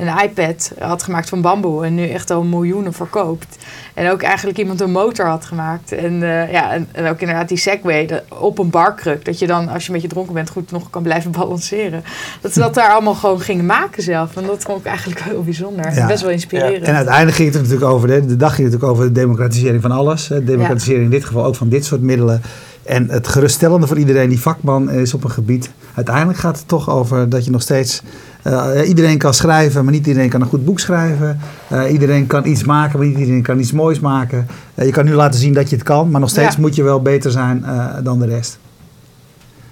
een 0.00 0.22
iPad 0.22 0.72
had 0.78 1.02
gemaakt 1.02 1.28
van 1.28 1.40
bamboe 1.40 1.84
en 1.84 1.94
nu 1.94 2.08
echt 2.08 2.30
al 2.30 2.42
miljoenen 2.42 2.92
verkoopt. 2.92 3.56
En 3.94 4.10
ook 4.10 4.22
eigenlijk 4.22 4.58
iemand 4.58 4.80
een 4.80 4.90
motor 4.90 5.26
had 5.26 5.44
gemaakt. 5.44 5.92
En, 5.92 6.12
uh, 6.12 6.52
ja, 6.52 6.72
en, 6.72 6.88
en, 6.92 7.08
ook 7.08 7.20
inderdaad 7.20 7.48
die 7.48 7.58
Segway 7.58 8.06
de, 8.06 8.22
op 8.28 8.58
een 8.58 8.70
barkruk. 8.70 9.24
Dat 9.24 9.38
je 9.38 9.46
dan, 9.46 9.68
als 9.68 9.82
je 9.82 9.88
een 9.88 9.94
beetje 9.94 10.10
dronken 10.10 10.34
bent, 10.34 10.50
goed 10.50 10.70
nog 10.70 10.90
kan 10.90 11.02
blijven 11.02 11.30
balanceren. 11.40 12.02
Dat 12.40 12.52
ze 12.52 12.58
dat 12.58 12.74
daar 12.74 12.90
allemaal 12.90 13.14
gewoon 13.14 13.40
gingen 13.40 13.66
maken 13.66 14.02
zelf. 14.02 14.36
En 14.36 14.46
dat 14.46 14.62
vond 14.62 14.80
ik 14.80 14.86
eigenlijk 14.86 15.20
heel 15.20 15.42
bijzonder. 15.42 15.94
Ja. 15.94 16.06
Best 16.06 16.22
wel 16.22 16.30
inspirerend. 16.30 16.80
Ja. 16.80 16.86
En 16.86 16.94
uiteindelijk 16.94 17.36
ging 17.36 17.48
het 17.48 17.56
er 17.56 17.62
natuurlijk 17.62 17.90
over, 17.90 18.08
de, 18.08 18.26
de 18.26 18.36
dag 18.36 18.54
ging 18.54 18.70
het 18.70 18.72
natuurlijk 18.72 18.92
over 18.92 19.14
de 19.14 19.20
democratisering 19.20 19.82
van 19.82 19.90
alles. 19.90 20.26
De 20.26 20.44
democratisering 20.44 21.04
in 21.04 21.10
dit 21.10 21.24
geval 21.24 21.44
ook 21.44 21.54
van 21.54 21.68
dit 21.68 21.84
soort 21.84 22.00
middelen. 22.00 22.42
En 22.88 23.10
het 23.10 23.28
geruststellende 23.28 23.86
voor 23.86 23.98
iedereen 23.98 24.28
die 24.28 24.40
vakman 24.40 24.90
is 24.90 25.14
op 25.14 25.24
een 25.24 25.30
gebied. 25.30 25.70
Uiteindelijk 25.94 26.38
gaat 26.38 26.58
het 26.58 26.68
toch 26.68 26.90
over 26.90 27.28
dat 27.28 27.44
je 27.44 27.50
nog 27.50 27.62
steeds 27.62 28.02
uh, 28.46 28.88
iedereen 28.88 29.18
kan 29.18 29.34
schrijven, 29.34 29.84
maar 29.84 29.92
niet 29.92 30.06
iedereen 30.06 30.28
kan 30.28 30.40
een 30.40 30.46
goed 30.46 30.64
boek 30.64 30.80
schrijven. 30.80 31.40
Uh, 31.72 31.92
iedereen 31.92 32.26
kan 32.26 32.46
iets 32.46 32.64
maken, 32.64 32.98
maar 32.98 33.08
niet 33.08 33.18
iedereen 33.18 33.42
kan 33.42 33.58
iets 33.58 33.72
moois 33.72 34.00
maken. 34.00 34.46
Uh, 34.74 34.84
je 34.84 34.92
kan 34.92 35.04
nu 35.04 35.12
laten 35.12 35.40
zien 35.40 35.52
dat 35.52 35.70
je 35.70 35.76
het 35.76 35.84
kan, 35.84 36.10
maar 36.10 36.20
nog 36.20 36.30
steeds 36.30 36.54
ja. 36.54 36.60
moet 36.60 36.74
je 36.74 36.82
wel 36.82 37.02
beter 37.02 37.30
zijn 37.30 37.64
dan 38.02 38.18
de 38.18 38.26
rest. 38.26 38.58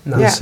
Nou, 0.02 0.22
dus, 0.22 0.40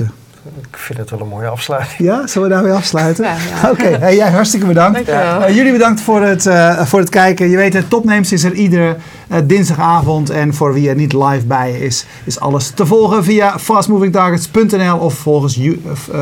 ik 0.59 0.77
vind 0.77 0.99
het 0.99 1.09
wel 1.09 1.19
een 1.19 1.27
mooie 1.27 1.47
afsluiting. 1.47 1.99
Ja, 1.99 2.27
zullen 2.27 2.47
we 2.49 2.53
daarmee 2.53 2.73
afsluiten? 2.73 3.25
Ja, 3.25 3.35
ja. 3.61 3.69
Oké, 3.71 3.81
okay. 3.81 3.99
hey, 3.99 4.15
jij 4.15 4.31
hartstikke 4.31 4.65
bedankt. 4.65 5.05
jullie 5.47 5.71
bedankt 5.71 6.01
voor 6.01 6.21
het, 6.21 6.49
voor 6.87 6.99
het 6.99 7.09
kijken. 7.09 7.49
Je 7.49 7.57
weet, 7.57 7.73
het 7.73 7.89
Topnames 7.89 8.31
is 8.31 8.43
er 8.43 8.53
iedere 8.53 8.95
dinsdagavond. 9.43 10.29
En 10.29 10.53
voor 10.53 10.73
wie 10.73 10.89
er 10.89 10.95
niet 10.95 11.13
live 11.13 11.45
bij 11.45 11.79
is, 11.79 12.05
is 12.23 12.39
alles 12.39 12.69
te 12.69 12.85
volgen 12.85 13.23
via 13.23 13.59
fastmovingtargets.nl 13.59 14.97
of 14.97 15.13
volgens, 15.13 15.59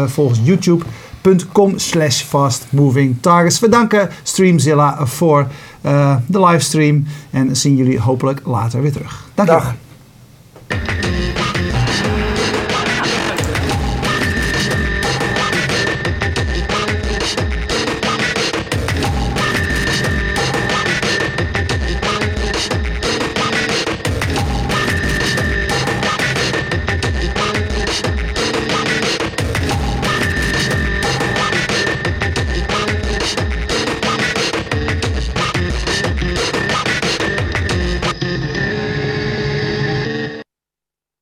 volgens 0.06 0.40
YouTube 0.44 0.84
com 1.52 1.80
slash 1.80 2.24
fast 2.24 2.66
moving 2.70 3.18
targets. 3.22 3.60
We 3.60 3.70
danken 3.70 4.10
Streamzilla 4.24 5.06
voor 5.06 5.48
uh, 5.86 6.16
de 6.26 6.46
livestream 6.46 7.06
en 7.32 7.56
zien 7.56 7.76
jullie 7.76 8.00
hopelijk 8.00 8.42
later 8.46 8.82
weer 8.82 8.92
terug. 8.92 9.30
Dank 9.36 9.50
je. 9.50 9.83